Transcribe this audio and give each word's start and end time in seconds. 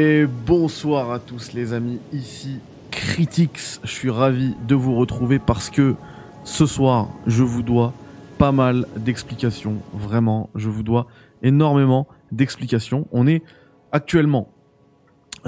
Et 0.00 0.26
bonsoir 0.26 1.10
à 1.10 1.18
tous 1.18 1.54
les 1.54 1.72
amis, 1.72 1.98
ici 2.12 2.60
Critics, 2.92 3.80
je 3.82 3.90
suis 3.90 4.10
ravi 4.10 4.54
de 4.68 4.76
vous 4.76 4.94
retrouver 4.94 5.40
parce 5.40 5.70
que 5.70 5.96
ce 6.44 6.66
soir 6.66 7.08
je 7.26 7.42
vous 7.42 7.64
dois 7.64 7.92
pas 8.38 8.52
mal 8.52 8.86
d'explications, 8.94 9.78
vraiment, 9.92 10.50
je 10.54 10.68
vous 10.68 10.84
dois 10.84 11.08
énormément 11.42 12.06
d'explications. 12.30 13.08
On 13.10 13.26
est 13.26 13.42
actuellement 13.90 14.52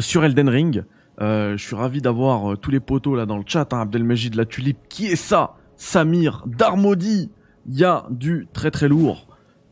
sur 0.01 0.25
Elden 0.25 0.49
Ring, 0.49 0.83
euh, 1.21 1.57
je 1.57 1.65
suis 1.65 1.77
ravi 1.77 2.03
d'avoir 2.03 2.55
euh, 2.55 2.57
tous 2.57 2.73
les 2.73 2.81
potos 2.81 3.17
là 3.17 3.27
dans 3.27 3.39
le 3.39 3.45
chat, 3.47 3.73
hein, 3.73 3.83
Abdelmejid 3.83 4.35
la 4.35 4.47
tulipe, 4.47 4.79
qui 4.89 5.07
est 5.07 5.15
ça? 5.15 5.55
Samir, 5.77 6.43
Darmody, 6.47 7.31
il 7.69 7.79
y 7.79 7.85
a 7.85 8.05
du 8.11 8.49
très 8.53 8.73
très 8.73 8.89
lourd. 8.89 9.29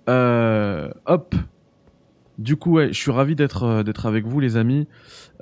Euh, 0.09 0.89
hop, 1.05 1.35
du 2.39 2.55
coup, 2.55 2.75
ouais, 2.75 2.93
je 2.93 2.99
suis 2.99 3.11
ravi 3.11 3.35
d'être 3.35 3.65
euh, 3.65 3.83
avec 4.05 4.25
vous, 4.25 4.39
les 4.39 4.57
amis. 4.57 4.87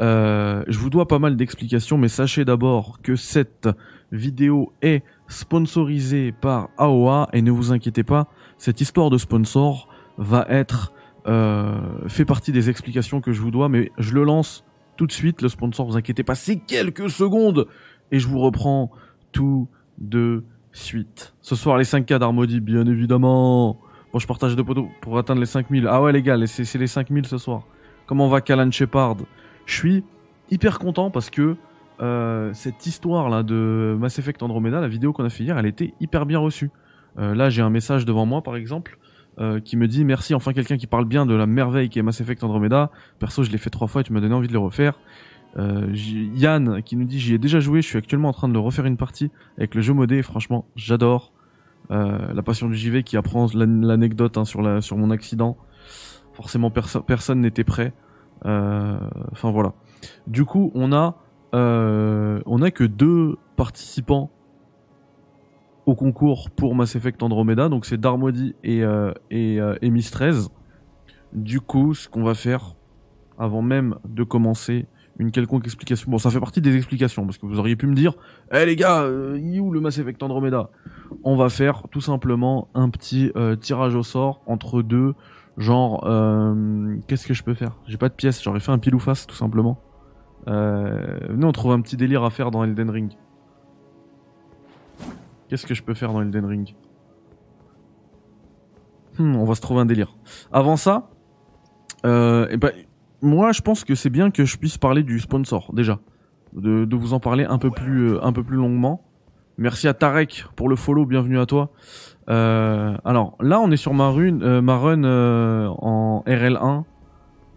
Euh, 0.01 0.65
je 0.67 0.79
vous 0.79 0.89
dois 0.89 1.07
pas 1.07 1.19
mal 1.19 1.37
d'explications, 1.37 1.99
mais 1.99 2.09
sachez 2.09 2.45
d'abord 2.47 3.01
que 3.03 3.17
cette 3.17 3.69
vidéo 4.13 4.73
est 4.81 5.03
sponsorisée 5.29 6.33
par 6.33 6.71
AOA 6.79 7.29
et 7.35 7.43
ne 7.43 7.51
vous 7.51 7.73
inquiétez 7.73 8.03
pas, 8.03 8.29
cette 8.57 8.81
histoire 8.81 9.11
de 9.11 9.19
sponsor 9.19 9.89
va 10.17 10.47
être 10.49 10.93
euh, 11.27 11.77
fait 12.09 12.25
partie 12.25 12.53
des 12.53 12.71
explications 12.71 13.21
que 13.21 13.33
je 13.33 13.43
vous 13.43 13.51
dois, 13.51 13.69
mais 13.69 13.91
je 13.99 14.15
le 14.15 14.25
lance 14.25 14.65
tout 14.97 15.07
de 15.07 15.13
suite. 15.13 15.43
Le 15.43 15.51
sponsor, 15.51 15.87
vous 15.87 15.97
inquiétez 15.97 16.23
pas, 16.23 16.35
c'est 16.35 16.57
quelques 16.57 17.11
secondes 17.11 17.67
et 18.11 18.19
je 18.19 18.27
vous 18.27 18.39
reprends 18.39 18.91
tout 19.33 19.69
de 19.99 20.45
suite. 20.73 21.35
Ce 21.43 21.57
soir, 21.57 21.77
les 21.77 21.85
5K 21.85 22.19
d'Armody, 22.19 22.61
bien 22.61 22.87
évidemment. 22.87 23.81
Je 24.19 24.27
partage 24.27 24.57
deux 24.57 24.65
poteaux 24.65 24.89
pour 25.01 25.19
atteindre 25.19 25.41
les 25.41 25.47
5000. 25.47 25.87
Ah 25.89 26.03
ouais, 26.03 26.13
les 26.13 26.23
gars, 26.23 26.37
c'est 26.47 26.79
les 26.79 26.87
5000 26.87 27.27
ce 27.27 27.39
soir. 27.39 27.63
Comment 28.07 28.29
va 28.29 28.41
Callan 28.41 28.71
Shepard? 28.71 29.17
Je 29.67 29.75
suis 29.75 30.05
hyper 30.51 30.79
content 30.79 31.11
parce 31.11 31.31
que 31.31 31.57
euh, 32.01 32.51
cette 32.53 32.87
histoire 32.87 33.29
là 33.29 33.43
de 33.43 33.97
Mass 33.99 34.19
Effect 34.19 34.43
Andromeda, 34.43 34.81
la 34.81 34.89
vidéo 34.89 35.13
qu'on 35.13 35.25
a 35.25 35.31
fait 35.31 35.45
hier, 35.45 35.59
elle 35.59 35.67
était 35.67 35.95
hyper 36.01 36.27
bien 36.27 36.39
reçue. 36.39 36.71
Euh, 37.19 37.35
là, 37.35 37.51
j'ai 37.51 37.63
un 37.63 37.71
message 37.71 38.05
devant 38.05 38.27
moi, 38.27 38.43
par 38.43 38.57
exemple, 38.57 38.99
euh, 39.39 39.61
qui 39.61 39.77
me 39.77 39.89
dit 39.89 40.05
merci, 40.05 40.35
enfin 40.35 40.53
quelqu'un 40.53 40.77
qui 40.77 40.87
parle 40.87 41.05
bien 41.05 41.27
de 41.27 41.35
la 41.35 41.47
merveille 41.47 41.89
qui 41.89 41.99
est 41.99 42.03
Mass 42.03 42.21
Effect 42.21 42.43
Andromeda. 42.45 42.91
Perso, 43.19 43.43
je 43.43 43.51
l'ai 43.51 43.59
fait 43.59 43.71
trois 43.71 43.89
fois 43.89 44.03
et 44.03 44.05
tu 44.05 44.13
m'as 44.13 44.21
donné 44.21 44.35
envie 44.35 44.49
de 44.49 44.53
le 44.53 44.59
refaire. 44.59 44.99
Yann 45.59 46.83
qui 46.83 46.97
nous 46.97 47.07
dit 47.07 47.19
j'y 47.19 47.33
ai 47.33 47.39
déjà 47.39 47.61
joué, 47.61 47.81
je 47.81 47.87
suis 47.87 47.97
actuellement 47.97 48.29
en 48.29 48.35
train 48.35 48.47
de 48.47 48.53
le 48.53 48.59
refaire 48.59 48.85
une 48.85 48.99
partie 48.99 49.31
avec 49.57 49.75
le 49.75 49.81
jeu 49.81 49.95
modé. 49.95 50.23
Franchement, 50.23 50.67
j'adore. 50.77 51.33
Euh, 51.91 52.33
la 52.33 52.43
passion 52.43 52.69
du 52.69 52.75
JV 52.77 53.03
qui 53.03 53.17
apprend 53.17 53.47
l'an- 53.55 53.81
l'anecdote 53.87 54.37
hein, 54.39 54.45
sur 54.45 54.63
la 54.63 54.81
sur 54.81 54.97
mon 54.97 55.11
accident. 55.11 55.57
Forcément, 56.33 56.71
perso- 56.71 57.03
personne 57.03 57.41
n'était 57.41 57.65
prêt. 57.65 57.93
Euh, 58.45 58.99
Enfin 59.33 59.51
voilà. 59.51 59.73
Du 60.27 60.45
coup, 60.45 60.71
on 60.75 60.93
a 60.93 61.17
euh, 61.55 62.41
on 62.47 62.61
a 62.63 62.71
que 62.71 62.85
deux 62.85 63.37
participants 63.57 64.31
au 65.87 65.95
concours 65.95 66.51
pour 66.51 66.75
Mass 66.75 66.97
Effect 66.97 67.23
Andromeda, 67.23 67.69
donc 67.69 67.87
c'est 67.87 67.99
Darmody 68.01 68.55
et 68.65 68.83
euh, 68.83 69.13
et, 69.31 69.61
euh, 69.61 69.77
et 69.83 69.91
Miss 69.91 70.11
13. 70.11 70.51
Du 71.33 71.61
coup, 71.61 71.95
ce 71.95 72.09
qu'on 72.09 72.25
va 72.25 72.35
faire 72.35 72.75
avant 73.39 73.63
même 73.63 73.95
de 74.09 74.25
commencer 74.25 74.87
une 75.19 75.31
quelconque 75.31 75.65
explication. 75.65 76.11
Bon, 76.11 76.19
ça 76.19 76.31
fait 76.31 76.41
partie 76.41 76.61
des 76.61 76.77
explications 76.77 77.25
parce 77.25 77.39
que 77.39 77.47
vous 77.47 77.59
auriez 77.59 77.77
pu 77.77 77.87
me 77.87 77.95
dire, 77.95 78.15
"Eh 78.53 78.67
les 78.67 78.77
gars, 78.77 79.03
euh, 79.03 79.39
où 79.59 79.71
le 79.71 79.81
Mass 79.81 79.99
Effect 79.99 80.23
Andromeda? 80.23 80.71
On 81.25 81.37
va 81.37 81.49
faire 81.49 81.85
tout 81.91 82.01
simplement 82.01 82.69
un 82.75 82.91
petit 82.91 83.33
euh, 83.37 83.57
tirage 83.57 83.95
au 83.95 84.03
sort 84.03 84.43
entre 84.47 84.83
deux, 84.83 85.15
genre, 85.57 86.05
euh, 86.07 86.97
qu'est-ce 87.07 87.27
que 87.27 87.35
je 87.35 87.43
peux 87.43 87.55
faire? 87.55 87.77
J'ai 87.87 87.97
pas 87.97 88.09
de 88.09 88.15
pièces, 88.15 88.43
j'aurais 88.43 88.61
fait 88.61 88.73
un 88.73 88.79
pile 88.79 88.95
ou 88.95 88.99
face 88.99 89.27
tout 89.27 89.37
simplement. 89.37 89.79
Euh, 90.49 91.19
venez, 91.29 91.45
on 91.45 91.53
trouve 91.53 91.73
un 91.73 91.81
petit 91.81 91.97
délire 91.97 92.23
à 92.23 92.31
faire 92.31 92.51
dans 92.51 92.63
Elden 92.63 92.91
Ring. 92.91 93.13
Qu'est-ce 95.49 95.67
que 95.67 95.75
je 95.75 95.83
peux 95.83 95.95
faire 95.95 96.13
dans 96.13 96.23
Elden 96.23 96.45
Ring? 96.45 96.75
Hmm, 99.19 99.37
on 99.37 99.45
va 99.45 99.55
se 99.55 99.61
trouver 99.61 99.81
un 99.81 99.87
délire. 99.87 100.17
Avant 100.53 100.77
ça, 100.77 101.11
euh, 102.05 102.47
eh 102.51 102.57
ben, 102.57 102.73
moi, 103.23 103.53
je 103.53 103.61
pense 103.63 103.85
que 103.85 103.95
c'est 103.95 104.11
bien 104.11 104.31
que 104.31 104.45
je 104.45 104.57
puisse 104.57 104.79
parler 104.79 105.03
du 105.03 105.21
sponsor 105.21 105.71
déjà, 105.73 105.99
de, 106.55 106.85
de 106.85 106.97
vous 106.97 107.15
en 107.15 107.21
parler 107.21 107.45
un 107.45 107.59
peu 107.59 107.71
plus, 107.71 108.13
euh, 108.15 108.25
un 108.25 108.33
peu 108.33 108.43
plus 108.43 108.57
longuement. 108.57 109.03
Merci 109.59 109.89
à 109.89 109.95
Tarek 109.95 110.45
pour 110.55 110.69
le 110.69 110.77
follow, 110.77 111.07
bienvenue 111.07 111.39
à 111.39 111.47
toi. 111.47 111.71
Euh, 112.29 112.95
alors 113.05 113.37
là, 113.41 113.59
on 113.61 113.71
est 113.71 113.77
sur 113.79 113.95
ma 113.95 114.11
run, 114.11 114.41
euh, 114.43 114.61
ma 114.61 114.77
run 114.77 115.05
euh, 115.05 115.69
en 115.79 116.23
RL1. 116.27 116.85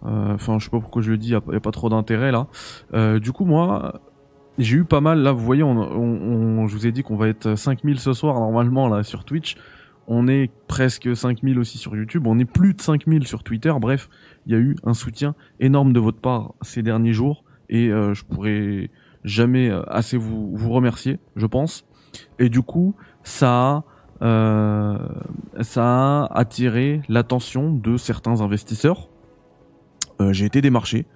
Euh, 0.06 0.34
Enfin, 0.34 0.58
je 0.58 0.64
sais 0.64 0.70
pas 0.70 0.80
pourquoi 0.80 1.02
je 1.02 1.10
le 1.10 1.18
dis, 1.18 1.30
y 1.30 1.34
a, 1.34 1.40
y 1.52 1.56
a 1.56 1.60
pas 1.60 1.72
trop 1.72 1.90
d'intérêt 1.90 2.32
là. 2.32 2.46
Euh, 2.94 3.18
du 3.18 3.32
coup, 3.32 3.44
moi, 3.44 4.00
j'ai 4.56 4.78
eu 4.78 4.84
pas 4.84 5.02
mal. 5.02 5.18
Là, 5.18 5.32
vous 5.32 5.44
voyez, 5.44 5.62
on, 5.62 5.72
on- 5.76 6.60
on- 6.62 6.66
je 6.68 6.74
vous 6.74 6.86
ai 6.86 6.92
dit 6.92 7.02
qu'on 7.02 7.16
va 7.16 7.28
être 7.28 7.54
5000 7.54 7.98
ce 8.00 8.14
soir 8.14 8.34
normalement 8.40 8.88
là 8.88 9.02
sur 9.02 9.24
Twitch. 9.24 9.56
On 10.12 10.26
est 10.26 10.50
presque 10.66 11.16
5000 11.16 11.56
aussi 11.60 11.78
sur 11.78 11.94
YouTube. 11.94 12.26
On 12.26 12.36
est 12.40 12.44
plus 12.44 12.74
de 12.74 12.82
5000 12.82 13.28
sur 13.28 13.44
Twitter. 13.44 13.72
Bref, 13.80 14.08
il 14.44 14.52
y 14.52 14.56
a 14.56 14.58
eu 14.58 14.74
un 14.82 14.92
soutien 14.92 15.36
énorme 15.60 15.92
de 15.92 16.00
votre 16.00 16.18
part 16.18 16.54
ces 16.62 16.82
derniers 16.82 17.12
jours 17.12 17.44
et 17.68 17.90
euh, 17.90 18.12
je 18.12 18.24
pourrais 18.24 18.90
jamais 19.22 19.70
euh, 19.70 19.84
assez 19.86 20.16
vous, 20.16 20.52
remercier, 20.68 21.20
je 21.36 21.46
pense. 21.46 21.86
Et 22.40 22.48
du 22.48 22.60
coup, 22.60 22.96
ça 23.22 23.84
a, 24.20 24.26
euh, 24.26 24.98
attiré 26.34 27.02
l'attention 27.08 27.72
de 27.72 27.96
certains 27.96 28.40
investisseurs. 28.40 29.08
J'ai 30.32 30.44
été 30.44 30.60
démarché 30.60 31.06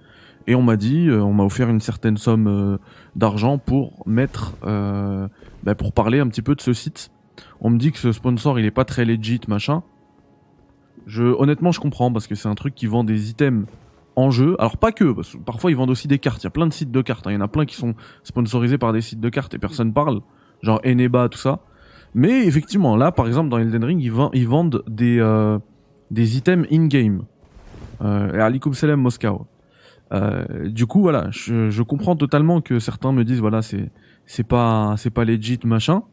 et 0.47 0.55
on 0.55 0.63
m'a 0.63 0.77
dit, 0.77 1.09
on 1.11 1.33
m'a 1.33 1.43
offert 1.43 1.69
une 1.69 1.81
certaine 1.81 2.17
somme 2.17 2.79
d'argent 3.15 3.59
pour 3.59 4.01
mettre, 4.07 4.55
bah, 4.63 5.75
pour 5.75 5.91
parler 5.91 6.21
un 6.21 6.27
petit 6.27 6.41
peu 6.41 6.55
de 6.55 6.61
ce 6.61 6.73
site. 6.73 7.11
On 7.61 7.69
me 7.69 7.77
dit 7.77 7.91
que 7.91 7.97
ce 7.97 8.11
sponsor 8.11 8.59
il 8.59 8.65
est 8.65 8.71
pas 8.71 8.85
très 8.85 9.05
legit 9.05 9.41
machin. 9.47 9.83
Je, 11.07 11.23
honnêtement, 11.23 11.71
je 11.71 11.79
comprends 11.79 12.11
parce 12.11 12.25
que 12.27 12.35
c'est 12.35 12.47
un 12.47 12.55
truc 12.55 12.73
qui 12.73 12.87
vend 12.87 13.03
des 13.03 13.29
items 13.29 13.67
en 14.15 14.31
jeu. 14.31 14.55
Alors 14.59 14.77
pas 14.77 14.91
que, 14.91 15.11
parce 15.11 15.33
que 15.33 15.37
parfois 15.37 15.69
ils 15.71 15.77
vendent 15.77 15.89
aussi 15.91 16.07
des 16.07 16.19
cartes. 16.19 16.41
Il 16.41 16.45
y 16.45 16.47
a 16.47 16.51
plein 16.51 16.67
de 16.67 16.73
sites 16.73 16.91
de 16.91 17.01
cartes. 17.01 17.27
hein. 17.27 17.31
Il 17.31 17.35
y 17.35 17.37
en 17.37 17.41
a 17.41 17.47
plein 17.47 17.65
qui 17.65 17.75
sont 17.75 17.93
sponsorisés 18.23 18.77
par 18.77 18.93
des 18.93 19.01
sites 19.01 19.19
de 19.19 19.29
cartes 19.29 19.53
et 19.53 19.59
personne 19.59 19.93
parle, 19.93 20.21
genre 20.63 20.79
Eneba 20.85 21.29
tout 21.29 21.37
ça. 21.37 21.59
Mais 22.13 22.45
effectivement, 22.47 22.95
là, 22.95 23.11
par 23.11 23.27
exemple, 23.27 23.49
dans 23.49 23.57
Elden 23.57 23.83
Ring, 23.83 24.01
ils, 24.01 24.11
vend- 24.11 24.31
ils 24.33 24.47
vendent 24.47 24.83
des 24.87 25.19
euh, 25.19 25.59
des 26.11 26.37
items 26.37 26.65
in-game. 26.71 27.23
Euh, 28.01 28.39
Alikum 28.39 28.73
Salam 28.73 29.01
Moscow. 29.01 29.45
Euh, 30.13 30.69
du 30.69 30.85
coup, 30.85 31.01
voilà, 31.01 31.27
je, 31.31 31.69
je 31.69 31.83
comprends 31.83 32.15
totalement 32.15 32.61
que 32.61 32.79
certains 32.79 33.11
me 33.11 33.23
disent, 33.25 33.41
voilà, 33.41 33.61
c'est 33.61 33.91
c'est 34.25 34.47
pas 34.47 34.95
c'est 34.97 35.09
pas 35.09 35.25
legit 35.25 35.59
machin. 35.65 36.03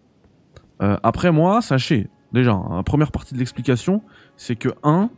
Euh, 0.82 0.96
après 1.02 1.32
moi, 1.32 1.62
sachez 1.62 2.08
déjà, 2.32 2.52
hein, 2.52 2.82
première 2.82 3.12
partie 3.12 3.34
de 3.34 3.38
l'explication, 3.38 4.02
c'est 4.36 4.56
que 4.56 4.70
un, 4.82 5.10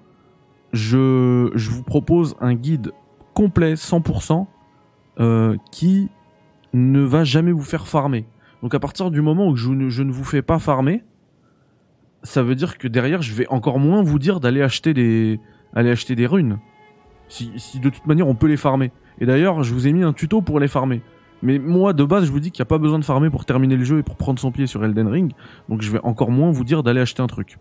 je 0.72 1.50
je 1.54 1.70
vous 1.70 1.82
propose 1.82 2.36
un 2.40 2.54
guide 2.54 2.92
complet 3.34 3.74
100% 3.74 4.46
euh, 5.20 5.56
qui 5.70 6.10
ne 6.72 7.00
va 7.00 7.24
jamais 7.24 7.52
vous 7.52 7.62
faire 7.62 7.86
farmer. 7.86 8.26
Donc 8.62 8.74
à 8.74 8.80
partir 8.80 9.10
du 9.10 9.20
moment 9.20 9.48
où 9.48 9.56
je 9.56 9.70
ne, 9.70 9.88
je 9.88 10.02
ne 10.02 10.12
vous 10.12 10.24
fais 10.24 10.42
pas 10.42 10.58
farmer, 10.58 11.04
ça 12.22 12.42
veut 12.42 12.54
dire 12.54 12.78
que 12.78 12.88
derrière, 12.88 13.22
je 13.22 13.32
vais 13.32 13.46
encore 13.48 13.78
moins 13.78 14.02
vous 14.02 14.18
dire 14.18 14.40
d'aller 14.40 14.62
acheter 14.62 14.94
des 14.94 15.40
aller 15.74 15.90
acheter 15.90 16.14
des 16.14 16.26
runes. 16.26 16.58
Si, 17.28 17.52
si 17.56 17.80
de 17.80 17.88
toute 17.88 18.06
manière 18.06 18.28
on 18.28 18.34
peut 18.34 18.46
les 18.46 18.56
farmer. 18.56 18.92
Et 19.20 19.26
d'ailleurs, 19.26 19.62
je 19.62 19.72
vous 19.72 19.86
ai 19.86 19.92
mis 19.92 20.02
un 20.02 20.12
tuto 20.12 20.42
pour 20.42 20.60
les 20.60 20.68
farmer. 20.68 21.00
Mais 21.44 21.58
moi, 21.58 21.92
de 21.92 22.02
base, 22.04 22.24
je 22.24 22.32
vous 22.32 22.40
dis 22.40 22.50
qu'il 22.50 22.62
n'y 22.62 22.66
a 22.66 22.72
pas 22.72 22.78
besoin 22.78 22.98
de 22.98 23.04
farmer 23.04 23.30
pour 23.30 23.44
terminer 23.44 23.76
le 23.76 23.84
jeu 23.84 23.98
et 23.98 24.02
pour 24.02 24.16
prendre 24.16 24.40
son 24.40 24.50
pied 24.50 24.66
sur 24.66 24.84
Elden 24.84 25.06
Ring. 25.06 25.32
Donc 25.68 25.82
je 25.82 25.92
vais 25.92 26.00
encore 26.02 26.30
moins 26.30 26.50
vous 26.50 26.64
dire 26.64 26.82
d'aller 26.82 27.00
acheter 27.00 27.22
un 27.22 27.26
truc. 27.26 27.58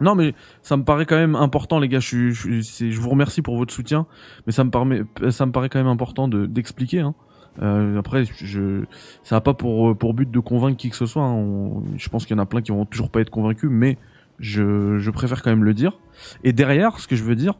Non, 0.00 0.14
mais 0.14 0.34
ça 0.62 0.76
me 0.76 0.84
paraît 0.84 1.06
quand 1.06 1.16
même 1.16 1.34
important, 1.34 1.78
les 1.78 1.88
gars. 1.88 2.00
Je, 2.00 2.30
je, 2.30 3.00
vous 3.00 3.08
remercie 3.08 3.42
pour 3.42 3.56
votre 3.56 3.72
soutien, 3.72 4.06
mais 4.46 4.52
ça 4.52 4.64
me 4.64 4.70
paraît, 4.70 5.04
ça 5.30 5.46
me 5.46 5.52
paraît 5.52 5.68
quand 5.68 5.78
même 5.78 5.88
important 5.88 6.28
de 6.28 6.46
d'expliquer. 6.46 7.00
Hein. 7.00 7.14
Euh, 7.62 7.98
après, 7.98 8.24
je, 8.24 8.84
ça 9.24 9.36
n'a 9.36 9.40
pas 9.40 9.54
pour 9.54 9.96
pour 9.96 10.14
but 10.14 10.30
de 10.30 10.40
convaincre 10.40 10.76
qui 10.76 10.90
que 10.90 10.96
ce 10.96 11.06
soit. 11.06 11.24
hein. 11.24 11.82
Je 11.96 12.08
pense 12.08 12.26
qu'il 12.26 12.36
y 12.36 12.38
en 12.38 12.42
a 12.42 12.46
plein 12.46 12.62
qui 12.62 12.70
vont 12.70 12.84
toujours 12.84 13.10
pas 13.10 13.20
être 13.20 13.30
convaincus, 13.30 13.70
mais 13.72 13.98
je, 14.38 14.98
je 14.98 15.10
préfère 15.10 15.42
quand 15.42 15.50
même 15.50 15.64
le 15.64 15.74
dire. 15.74 15.98
Et 16.44 16.52
derrière, 16.52 17.00
ce 17.00 17.08
que 17.08 17.16
je 17.16 17.24
veux 17.24 17.34
dire, 17.34 17.54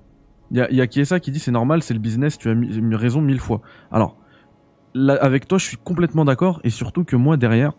il 0.52 0.58
y 0.58 0.60
a, 0.60 0.70
y 0.70 0.80
a 0.80 0.86
Kiesa 0.86 1.18
qui 1.18 1.32
dit 1.32 1.40
c'est 1.40 1.50
normal, 1.50 1.82
c'est 1.82 1.94
le 1.94 2.00
business. 2.00 2.38
Tu 2.38 2.48
as 2.48 2.96
raison 2.96 3.20
mille 3.20 3.40
fois. 3.40 3.62
Alors, 3.90 4.16
avec 4.94 5.48
toi, 5.48 5.58
je 5.58 5.64
suis 5.64 5.76
complètement 5.76 6.24
d'accord, 6.24 6.60
et 6.64 6.70
surtout 6.70 7.04
que 7.04 7.16
moi 7.16 7.36
derrière, 7.36 7.72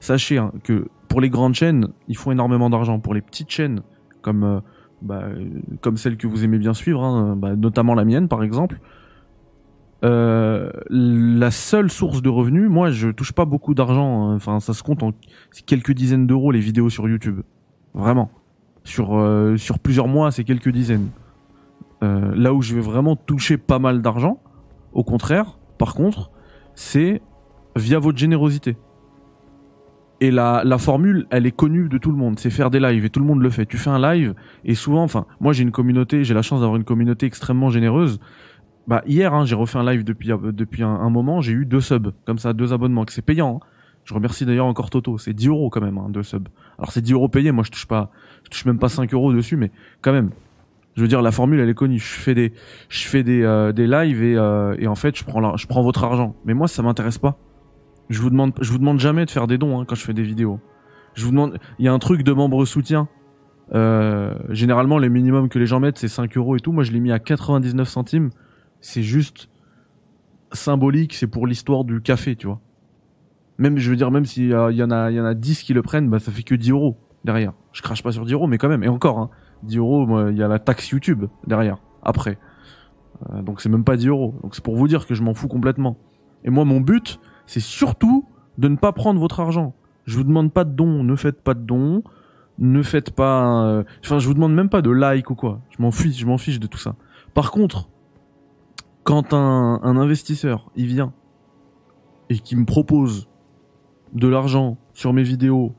sachez 0.00 0.38
hein, 0.38 0.52
que 0.64 0.88
pour 1.08 1.20
les 1.20 1.30
grandes 1.30 1.54
chaînes, 1.54 1.88
ils 2.08 2.16
font 2.16 2.32
énormément 2.32 2.70
d'argent. 2.70 2.98
Pour 2.98 3.14
les 3.14 3.20
petites 3.20 3.50
chaînes, 3.50 3.82
comme 4.22 4.44
euh, 4.44 4.60
bah, 5.02 5.22
euh, 5.24 5.60
comme 5.80 5.96
celle 5.96 6.16
que 6.16 6.26
vous 6.26 6.44
aimez 6.44 6.58
bien 6.58 6.74
suivre, 6.74 7.02
hein, 7.04 7.36
bah, 7.36 7.54
notamment 7.54 7.94
la 7.94 8.04
mienne 8.04 8.28
par 8.28 8.42
exemple. 8.42 8.80
Euh, 10.04 10.70
la 10.88 11.50
seule 11.52 11.90
source 11.90 12.22
de 12.22 12.28
revenus, 12.28 12.68
moi 12.68 12.90
je 12.90 13.10
touche 13.10 13.32
pas 13.32 13.44
beaucoup 13.44 13.74
d'argent, 13.74 14.30
hein. 14.30 14.34
enfin 14.34 14.58
ça 14.58 14.72
se 14.72 14.82
compte 14.82 15.02
en 15.04 15.12
quelques 15.66 15.92
dizaines 15.92 16.26
d'euros 16.26 16.50
les 16.50 16.60
vidéos 16.60 16.90
sur 16.90 17.08
YouTube, 17.08 17.42
vraiment. 17.94 18.30
Sur 18.84 19.24
sur 19.58 19.78
plusieurs 19.78 20.08
mois 20.08 20.32
c'est 20.32 20.42
quelques 20.42 20.70
dizaines. 20.70 21.10
Là 22.00 22.52
où 22.52 22.62
je 22.62 22.74
vais 22.74 22.80
vraiment 22.80 23.14
toucher 23.14 23.58
pas 23.58 23.78
mal 23.78 24.02
d'argent, 24.02 24.40
Au 24.92 25.04
contraire, 25.04 25.58
par 25.78 25.94
contre, 25.94 26.32
c'est 26.74 27.22
via 27.76 27.98
votre 27.98 28.18
générosité. 28.18 28.76
Et 30.20 30.30
la, 30.30 30.62
la 30.64 30.78
formule, 30.78 31.26
elle 31.30 31.46
est 31.46 31.56
connue 31.56 31.88
de 31.88 31.98
tout 31.98 32.10
le 32.12 32.16
monde. 32.16 32.38
C'est 32.38 32.50
faire 32.50 32.70
des 32.70 32.78
lives 32.78 33.04
et 33.04 33.10
tout 33.10 33.18
le 33.18 33.26
monde 33.26 33.42
le 33.42 33.50
fait. 33.50 33.66
Tu 33.66 33.76
fais 33.76 33.90
un 33.90 34.00
live 34.00 34.34
et 34.64 34.74
souvent, 34.74 35.02
enfin, 35.02 35.26
moi 35.40 35.52
j'ai 35.52 35.62
une 35.64 35.72
communauté, 35.72 36.22
j'ai 36.22 36.34
la 36.34 36.42
chance 36.42 36.60
d'avoir 36.60 36.76
une 36.76 36.84
communauté 36.84 37.26
extrêmement 37.26 37.70
généreuse. 37.70 38.20
Bah 38.86 39.02
hier, 39.06 39.32
hein, 39.32 39.44
j'ai 39.44 39.54
refait 39.54 39.78
un 39.78 39.90
live 39.90 40.04
depuis 40.04 40.30
depuis 40.52 40.82
un, 40.82 41.10
moment, 41.10 41.40
j'ai 41.40 41.52
eu 41.52 41.66
deux 41.66 41.80
subs, 41.80 42.12
comme 42.24 42.38
ça, 42.38 42.52
deux 42.52 42.72
abonnements, 42.72 43.04
que 43.04 43.12
c'est 43.12 43.22
payant. 43.22 43.60
Hein. 43.62 43.66
Je 44.04 44.14
remercie 44.14 44.44
d'ailleurs 44.44 44.66
encore 44.66 44.90
Toto, 44.90 45.18
c'est 45.18 45.32
10 45.32 45.48
euros 45.48 45.70
quand 45.70 45.80
même, 45.80 45.98
hein, 45.98 46.08
deux 46.08 46.24
subs. 46.24 46.48
Alors 46.78 46.90
c'est 46.90 47.00
10 47.00 47.12
euros 47.12 47.28
payés, 47.28 47.52
moi 47.52 47.62
je 47.62 47.70
touche 47.70 47.86
pas, 47.86 48.10
je 48.44 48.50
touche 48.50 48.64
même 48.64 48.78
pas 48.78 48.88
5 48.88 49.12
euros 49.14 49.32
dessus, 49.32 49.56
mais 49.56 49.70
quand 50.00 50.12
même. 50.12 50.30
Je 50.94 51.02
veux 51.02 51.08
dire, 51.08 51.22
la 51.22 51.32
formule 51.32 51.60
elle 51.60 51.68
est 51.68 51.74
connue. 51.74 51.98
Je 51.98 52.20
fais 52.20 52.34
des, 52.34 52.52
je 52.88 53.06
fais 53.06 53.22
des, 53.22 53.42
euh, 53.42 53.72
des 53.72 53.86
lives 53.86 54.22
et, 54.22 54.36
euh, 54.36 54.74
et 54.78 54.86
en 54.86 54.94
fait 54.94 55.16
je 55.16 55.24
prends 55.24 55.56
je 55.56 55.66
prends 55.66 55.82
votre 55.82 56.04
argent. 56.04 56.36
Mais 56.44 56.54
moi 56.54 56.68
ça 56.68 56.82
m'intéresse 56.82 57.18
pas. 57.18 57.38
Je 58.10 58.20
vous 58.20 58.30
demande, 58.30 58.52
je 58.60 58.70
vous 58.70 58.78
demande 58.78 59.00
jamais 59.00 59.24
de 59.24 59.30
faire 59.30 59.46
des 59.46 59.58
dons 59.58 59.80
hein, 59.80 59.84
quand 59.86 59.94
je 59.94 60.04
fais 60.04 60.12
des 60.12 60.22
vidéos. 60.22 60.60
Je 61.14 61.24
vous 61.24 61.30
demande, 61.30 61.58
il 61.78 61.84
y 61.84 61.88
a 61.88 61.92
un 61.92 61.98
truc 61.98 62.22
de 62.22 62.32
membre 62.32 62.64
soutien. 62.64 63.08
Euh, 63.74 64.34
généralement, 64.50 64.98
les 64.98 65.08
minimums 65.08 65.48
que 65.48 65.58
les 65.58 65.66
gens 65.66 65.80
mettent, 65.80 65.98
c'est 65.98 66.08
5 66.08 66.36
euros 66.36 66.56
et 66.56 66.60
tout. 66.60 66.72
Moi, 66.72 66.84
je 66.84 66.92
l'ai 66.92 67.00
mis 67.00 67.12
à 67.12 67.18
99 67.18 67.88
centimes. 67.88 68.30
C'est 68.80 69.02
juste 69.02 69.48
symbolique. 70.52 71.14
C'est 71.14 71.26
pour 71.26 71.46
l'histoire 71.46 71.84
du 71.84 72.00
café, 72.00 72.36
tu 72.36 72.46
vois. 72.46 72.60
Même, 73.58 73.78
je 73.78 73.90
veux 73.90 73.96
dire, 73.96 74.10
même 74.10 74.24
s'il 74.24 74.48
y, 74.48 74.54
en 74.54 74.90
a, 74.90 75.10
il 75.10 75.16
y 75.16 75.20
en 75.20 75.24
a 75.24 75.34
10 75.34 75.62
qui 75.62 75.74
le 75.74 75.82
prennent, 75.82 76.08
bah, 76.08 76.18
ça 76.18 76.32
fait 76.32 76.42
que 76.42 76.54
10 76.54 76.70
euros 76.70 76.96
derrière. 77.24 77.52
Je 77.72 77.82
crache 77.82 78.02
pas 78.02 78.12
sur 78.12 78.24
10 78.24 78.32
euros, 78.32 78.46
mais 78.46 78.58
quand 78.58 78.68
même. 78.68 78.82
Et 78.82 78.88
encore, 78.88 79.18
hein, 79.18 79.30
10 79.62 79.78
euros, 79.78 80.28
il 80.28 80.36
y 80.36 80.42
a 80.42 80.48
la 80.48 80.58
taxe 80.58 80.88
YouTube 80.90 81.26
derrière. 81.46 81.78
Après. 82.02 82.38
Euh, 83.30 83.42
donc 83.42 83.60
c'est 83.60 83.68
même 83.68 83.84
pas 83.84 83.96
10 83.96 84.08
euros. 84.08 84.34
Donc 84.42 84.54
c'est 84.54 84.64
pour 84.64 84.76
vous 84.76 84.88
dire 84.88 85.06
que 85.06 85.14
je 85.14 85.22
m'en 85.22 85.34
fous 85.34 85.48
complètement. 85.48 85.96
Et 86.44 86.50
moi, 86.50 86.64
mon 86.64 86.80
but, 86.80 87.20
c'est 87.46 87.60
surtout 87.60 88.26
de 88.58 88.68
ne 88.68 88.76
pas 88.76 88.92
prendre 88.92 89.20
votre 89.20 89.40
argent. 89.40 89.74
Je 90.04 90.16
vous 90.16 90.24
demande 90.24 90.52
pas 90.52 90.64
de 90.64 90.70
dons, 90.70 91.04
ne 91.04 91.14
faites 91.14 91.42
pas 91.42 91.54
de 91.54 91.60
dons, 91.60 92.02
ne 92.58 92.82
faites 92.82 93.12
pas, 93.12 93.64
euh, 93.66 93.84
enfin, 94.04 94.18
je 94.18 94.26
vous 94.26 94.34
demande 94.34 94.54
même 94.54 94.68
pas 94.68 94.82
de 94.82 94.90
like 94.90 95.30
ou 95.30 95.34
quoi. 95.34 95.60
Je 95.70 95.80
m'en 95.80 95.90
fiche, 95.90 96.18
je 96.18 96.26
m'en 96.26 96.38
fiche 96.38 96.58
de 96.58 96.66
tout 96.66 96.78
ça. 96.78 96.96
Par 97.34 97.50
contre, 97.52 97.88
quand 99.04 99.32
un, 99.32 99.96
investisseur, 99.96 100.70
il 100.76 100.86
vient 100.86 101.12
et 102.28 102.38
qui 102.38 102.56
me 102.56 102.64
propose 102.64 103.28
de 104.12 104.28
l'argent 104.28 104.76
sur 104.92 105.12
mes 105.12 105.22
vidéos 105.22 105.74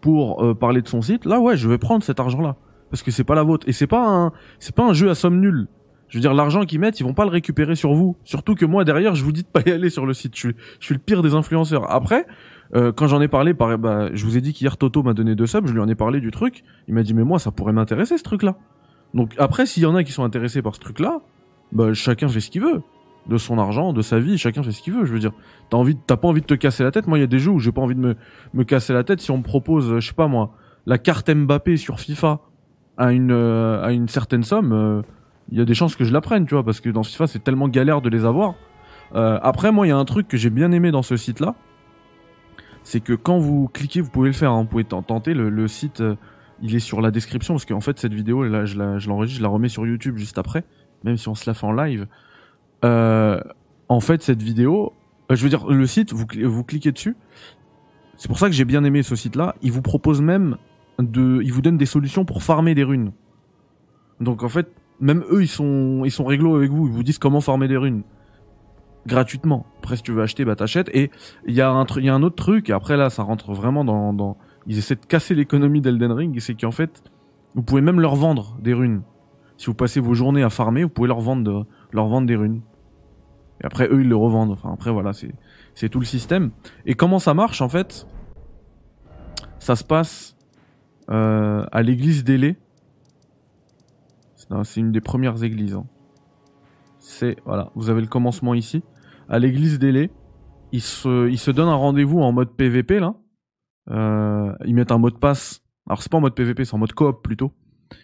pour 0.00 0.42
euh, 0.42 0.54
parler 0.54 0.82
de 0.82 0.88
son 0.88 1.02
site, 1.02 1.24
là 1.24 1.40
ouais, 1.40 1.56
je 1.56 1.68
vais 1.68 1.78
prendre 1.78 2.04
cet 2.04 2.20
argent-là 2.20 2.56
parce 2.90 3.02
que 3.02 3.10
c'est 3.10 3.24
pas 3.24 3.34
la 3.34 3.42
vôtre 3.42 3.68
et 3.68 3.72
c'est 3.72 3.86
pas 3.86 4.06
un, 4.06 4.32
c'est 4.58 4.74
pas 4.74 4.84
un 4.84 4.92
jeu 4.92 5.10
à 5.10 5.14
somme 5.14 5.40
nulle. 5.40 5.68
Je 6.08 6.18
veux 6.18 6.20
dire, 6.20 6.34
l'argent 6.34 6.64
qu'ils 6.64 6.78
mettent, 6.78 7.00
ils 7.00 7.02
vont 7.02 7.14
pas 7.14 7.24
le 7.24 7.30
récupérer 7.30 7.74
sur 7.74 7.92
vous. 7.94 8.16
Surtout 8.24 8.54
que 8.54 8.64
moi, 8.64 8.84
derrière, 8.84 9.14
je 9.14 9.24
vous 9.24 9.32
dis 9.32 9.42
de 9.42 9.48
pas 9.48 9.62
y 9.66 9.72
aller 9.72 9.90
sur 9.90 10.06
le 10.06 10.14
site. 10.14 10.34
Je 10.36 10.40
suis, 10.40 10.54
je 10.78 10.84
suis 10.84 10.94
le 10.94 11.00
pire 11.00 11.22
des 11.22 11.34
influenceurs. 11.34 11.90
Après, 11.90 12.26
euh, 12.74 12.92
quand 12.92 13.08
j'en 13.08 13.20
ai 13.20 13.28
parlé, 13.28 13.54
par, 13.54 13.76
bah, 13.78 14.10
je 14.12 14.24
vous 14.24 14.36
ai 14.36 14.40
dit 14.40 14.52
qu'hier 14.52 14.76
Toto 14.76 15.02
m'a 15.02 15.14
donné 15.14 15.34
deux 15.34 15.46
subs, 15.46 15.66
je 15.66 15.72
lui 15.72 15.80
en 15.80 15.88
ai 15.88 15.94
parlé 15.94 16.20
du 16.20 16.30
truc. 16.30 16.62
Il 16.86 16.94
m'a 16.94 17.02
dit, 17.02 17.12
mais 17.12 17.24
moi, 17.24 17.38
ça 17.38 17.50
pourrait 17.50 17.72
m'intéresser 17.72 18.18
ce 18.18 18.22
truc-là. 18.22 18.56
Donc 19.14 19.34
après, 19.38 19.66
s'il 19.66 19.82
y 19.82 19.86
en 19.86 19.96
a 19.96 20.04
qui 20.04 20.12
sont 20.12 20.24
intéressés 20.24 20.62
par 20.62 20.74
ce 20.74 20.80
truc-là, 20.80 21.22
bah, 21.72 21.92
chacun 21.92 22.28
fait 22.28 22.40
ce 22.40 22.50
qu'il 22.50 22.62
veut. 22.62 22.82
De 23.26 23.38
son 23.38 23.58
argent, 23.58 23.92
de 23.92 24.02
sa 24.02 24.20
vie, 24.20 24.38
chacun 24.38 24.62
fait 24.62 24.70
ce 24.70 24.82
qu'il 24.82 24.92
veut. 24.92 25.04
Je 25.04 25.12
veux 25.12 25.18
dire, 25.18 25.32
t'as 25.70 25.76
envie, 25.76 25.96
t'as 26.06 26.16
pas 26.16 26.28
envie 26.28 26.40
de 26.40 26.46
te 26.46 26.54
casser 26.54 26.84
la 26.84 26.92
tête. 26.92 27.08
Moi, 27.08 27.18
il 27.18 27.22
y 27.22 27.24
a 27.24 27.28
des 27.28 27.40
jeux 27.40 27.50
où 27.50 27.58
j'ai 27.58 27.72
pas 27.72 27.80
envie 27.82 27.96
de 27.96 28.00
me, 28.00 28.14
me 28.54 28.62
casser 28.62 28.92
la 28.92 29.02
tête. 29.02 29.20
Si 29.20 29.32
on 29.32 29.38
me 29.38 29.42
propose, 29.42 29.98
je 29.98 30.06
sais 30.06 30.14
pas 30.14 30.28
moi, 30.28 30.52
la 30.86 30.98
carte 30.98 31.28
Mbappé 31.28 31.76
sur 31.76 31.98
FIFA 31.98 32.40
à 32.96 33.12
une, 33.12 33.32
euh, 33.32 33.82
à 33.82 33.92
une 33.92 34.08
certaine 34.08 34.42
somme, 34.42 34.72
euh, 34.72 35.02
il 35.50 35.58
y 35.58 35.60
a 35.60 35.64
des 35.64 35.74
chances 35.74 35.96
que 35.96 36.04
je 36.04 36.12
la 36.12 36.20
prenne, 36.20 36.46
tu 36.46 36.54
vois, 36.54 36.64
parce 36.64 36.80
que 36.80 36.90
dans 36.90 37.02
FIFA, 37.02 37.26
c'est 37.26 37.44
tellement 37.44 37.68
galère 37.68 38.00
de 38.00 38.08
les 38.08 38.24
avoir. 38.24 38.54
Euh, 39.14 39.38
après, 39.42 39.72
moi, 39.72 39.86
il 39.86 39.90
y 39.90 39.92
a 39.92 39.96
un 39.96 40.04
truc 40.04 40.28
que 40.28 40.36
j'ai 40.36 40.50
bien 40.50 40.72
aimé 40.72 40.90
dans 40.90 41.02
ce 41.02 41.16
site-là, 41.16 41.54
c'est 42.82 43.00
que 43.00 43.12
quand 43.12 43.38
vous 43.38 43.68
cliquez, 43.72 44.00
vous 44.00 44.10
pouvez 44.10 44.28
le 44.28 44.34
faire, 44.34 44.52
hein, 44.52 44.62
vous 44.62 44.68
pouvez 44.68 44.84
tenter, 44.84 45.34
le, 45.34 45.68
site, 45.68 46.00
euh, 46.00 46.16
il 46.62 46.74
est 46.74 46.80
sur 46.80 47.00
la 47.00 47.10
description, 47.10 47.54
parce 47.54 47.64
qu'en 47.64 47.80
fait, 47.80 47.98
cette 47.98 48.14
vidéo, 48.14 48.44
là, 48.44 48.64
je 48.64 48.76
l'enregistre, 48.76 49.38
je, 49.38 49.42
la 49.42 49.48
remets 49.48 49.68
sur 49.68 49.86
YouTube 49.86 50.16
juste 50.16 50.38
après, 50.38 50.64
même 51.04 51.16
si 51.16 51.28
on 51.28 51.34
se 51.34 51.48
la 51.48 51.54
fait 51.54 51.66
en 51.66 51.72
live. 51.72 52.06
Euh, 52.84 53.40
en 53.88 54.00
fait, 54.00 54.22
cette 54.22 54.42
vidéo, 54.42 54.92
je 55.30 55.42
veux 55.42 55.48
dire, 55.48 55.66
le 55.66 55.86
site, 55.86 56.12
vous, 56.12 56.26
vous 56.44 56.64
cliquez 56.64 56.92
dessus, 56.92 57.16
c'est 58.16 58.28
pour 58.28 58.38
ça 58.38 58.46
que 58.46 58.54
j'ai 58.54 58.64
bien 58.64 58.82
aimé 58.84 59.02
ce 59.02 59.14
site-là, 59.14 59.54
il 59.62 59.70
vous 59.72 59.82
propose 59.82 60.22
même 60.22 60.56
de, 60.98 61.40
il 61.42 61.52
vous 61.52 61.62
donne 61.62 61.76
des 61.76 61.86
solutions 61.86 62.24
pour 62.24 62.42
farmer 62.42 62.74
des 62.74 62.84
runes. 62.84 63.12
Donc 64.20 64.42
en 64.42 64.48
fait, 64.48 64.68
même 65.00 65.24
eux, 65.30 65.42
ils 65.42 65.48
sont, 65.48 66.02
ils 66.04 66.10
sont 66.10 66.24
réglo 66.24 66.56
avec 66.56 66.70
vous. 66.70 66.86
Ils 66.86 66.92
vous 66.92 67.02
disent 67.02 67.18
comment 67.18 67.40
former 67.40 67.68
des 67.68 67.76
runes. 67.76 68.02
Gratuitement. 69.06 69.66
Après, 69.78 69.96
si 69.96 70.02
tu 70.02 70.12
veux 70.12 70.22
acheter, 70.22 70.44
bah 70.44 70.56
t'achètes. 70.56 70.90
Et 70.94 71.10
il 71.46 71.54
y 71.54 71.60
a 71.60 71.70
un 71.70 71.84
truc, 71.84 72.02
il 72.02 72.06
y 72.06 72.10
a 72.10 72.14
un 72.14 72.22
autre 72.22 72.36
truc. 72.36 72.70
Et 72.70 72.72
après, 72.72 72.96
là, 72.96 73.10
ça 73.10 73.22
rentre 73.22 73.52
vraiment 73.52 73.84
dans, 73.84 74.12
dans, 74.12 74.36
ils 74.66 74.78
essaient 74.78 74.96
de 74.96 75.06
casser 75.06 75.34
l'économie 75.34 75.80
d'Elden 75.80 76.12
Ring. 76.12 76.40
C'est 76.40 76.54
qu'en 76.54 76.72
fait, 76.72 77.04
vous 77.54 77.62
pouvez 77.62 77.82
même 77.82 78.00
leur 78.00 78.16
vendre 78.16 78.56
des 78.60 78.74
runes. 78.74 79.02
Si 79.58 79.66
vous 79.66 79.74
passez 79.74 80.00
vos 80.00 80.14
journées 80.14 80.42
à 80.42 80.50
farmer, 80.50 80.82
vous 80.82 80.90
pouvez 80.90 81.08
leur 81.08 81.20
vendre, 81.20 81.66
leur 81.92 82.08
vendre 82.08 82.26
des 82.26 82.36
runes. 82.36 82.62
Et 83.62 83.64
après, 83.64 83.88
eux, 83.88 84.00
ils 84.00 84.08
le 84.08 84.16
revendent. 84.16 84.50
Enfin, 84.50 84.72
après, 84.72 84.90
voilà, 84.90 85.12
c'est, 85.12 85.32
c'est 85.74 85.88
tout 85.88 86.00
le 86.00 86.04
système. 86.04 86.50
Et 86.84 86.94
comment 86.94 87.18
ça 87.18 87.32
marche, 87.32 87.62
en 87.62 87.68
fait? 87.68 88.06
Ça 89.58 89.76
se 89.76 89.84
passe, 89.84 90.35
euh, 91.10 91.64
à 91.70 91.82
l'église 91.82 92.24
d'Élé 92.24 92.56
c'est 94.64 94.80
une 94.80 94.92
des 94.92 95.00
premières 95.00 95.42
églises. 95.42 95.74
Hein. 95.74 95.86
C'est 96.98 97.36
voilà, 97.44 97.70
vous 97.74 97.90
avez 97.90 98.00
le 98.00 98.06
commencement 98.06 98.54
ici. 98.54 98.82
À 99.28 99.38
l'église 99.38 99.78
d'Élé, 99.78 100.10
ils 100.72 100.82
se, 100.82 101.28
ils 101.28 101.38
se 101.38 101.50
donnent 101.50 101.68
un 101.68 101.74
rendez-vous 101.74 102.20
en 102.20 102.32
mode 102.32 102.50
PVP 102.50 103.00
là. 103.00 103.14
Euh, 103.90 104.52
ils 104.64 104.74
mettent 104.74 104.92
un 104.92 104.98
mot 104.98 105.10
de 105.10 105.16
passe. 105.16 105.62
Alors 105.88 106.02
c'est 106.02 106.10
pas 106.10 106.18
en 106.18 106.20
mode 106.20 106.34
PVP, 106.34 106.64
c'est 106.64 106.74
en 106.74 106.78
mode 106.78 106.92
coop 106.92 107.22
plutôt. 107.22 107.52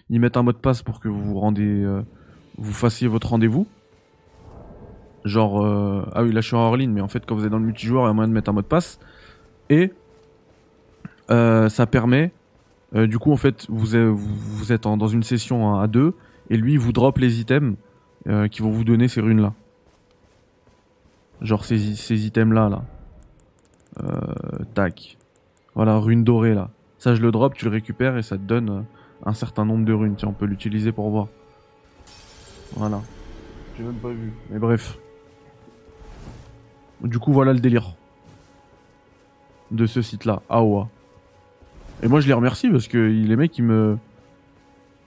Ils 0.08 0.20
mettent 0.20 0.36
un 0.36 0.42
mot 0.42 0.52
de 0.52 0.58
passe 0.58 0.82
pour 0.82 1.00
que 1.00 1.08
vous 1.08 1.22
vous 1.22 1.38
rendez, 1.38 1.82
euh, 1.82 2.02
vous 2.58 2.72
fassiez 2.72 3.08
votre 3.08 3.28
rendez-vous. 3.30 3.66
Genre, 5.24 5.64
euh, 5.64 6.04
ah 6.12 6.22
oui, 6.22 6.32
là 6.32 6.40
je 6.40 6.48
suis 6.48 6.56
en 6.56 6.60
hors 6.60 6.76
mais 6.76 7.00
en 7.00 7.08
fait 7.08 7.24
quand 7.24 7.36
vous 7.36 7.44
êtes 7.44 7.50
dans 7.50 7.58
le 7.58 7.64
multijoueur, 7.64 8.04
il 8.04 8.06
y 8.08 8.10
a 8.10 8.12
moyen 8.12 8.28
de 8.28 8.34
mettre 8.34 8.50
un 8.50 8.52
mot 8.52 8.62
de 8.62 8.66
passe. 8.66 8.98
Et 9.70 9.92
ça 11.28 11.86
permet, 11.86 12.32
du 12.94 13.18
coup 13.18 13.32
en 13.32 13.36
fait, 13.36 13.66
vous 13.68 13.96
êtes, 13.96 14.82
dans 14.82 15.08
une 15.08 15.22
session 15.22 15.78
à 15.78 15.86
deux 15.86 16.14
et 16.50 16.56
lui 16.56 16.74
il 16.74 16.78
vous 16.78 16.92
drop 16.92 17.18
les 17.18 17.40
items 17.40 17.76
euh, 18.28 18.46
qui 18.48 18.62
vont 18.62 18.70
vous 18.70 18.84
donner 18.84 19.08
ces 19.08 19.20
runes 19.20 19.40
là. 19.40 19.54
Genre 21.40 21.64
ces, 21.64 21.78
ces 21.96 22.26
items 22.26 22.54
là. 22.54 22.84
Euh, 24.02 24.18
tac. 24.74 25.18
Voilà, 25.74 25.98
rune 25.98 26.22
dorée 26.22 26.54
là. 26.54 26.70
Ça 26.98 27.14
je 27.14 27.22
le 27.22 27.30
drop, 27.32 27.54
tu 27.54 27.64
le 27.64 27.70
récupères 27.70 28.16
et 28.16 28.22
ça 28.22 28.36
te 28.36 28.42
donne 28.42 28.70
euh, 28.70 28.80
un 29.24 29.34
certain 29.34 29.64
nombre 29.64 29.84
de 29.84 29.92
runes. 29.92 30.14
Tiens, 30.16 30.28
on 30.28 30.34
peut 30.34 30.44
l'utiliser 30.44 30.92
pour 30.92 31.10
voir. 31.10 31.28
Voilà. 32.74 33.00
J'ai 33.76 33.82
même 33.82 33.94
pas 33.94 34.10
vu. 34.10 34.32
Mais 34.50 34.58
bref. 34.58 34.98
Du 37.02 37.18
coup 37.18 37.32
voilà 37.32 37.52
le 37.52 37.60
délire. 37.60 37.96
De 39.70 39.86
ce 39.86 40.02
site 40.02 40.26
là, 40.26 40.42
Aowa. 40.48 40.88
Et 42.02 42.08
moi 42.08 42.20
je 42.20 42.26
les 42.26 42.32
remercie 42.32 42.68
parce 42.68 42.88
que 42.88 42.98
les 42.98 43.36
mecs 43.36 43.56
ils 43.58 43.64
me 43.64 43.96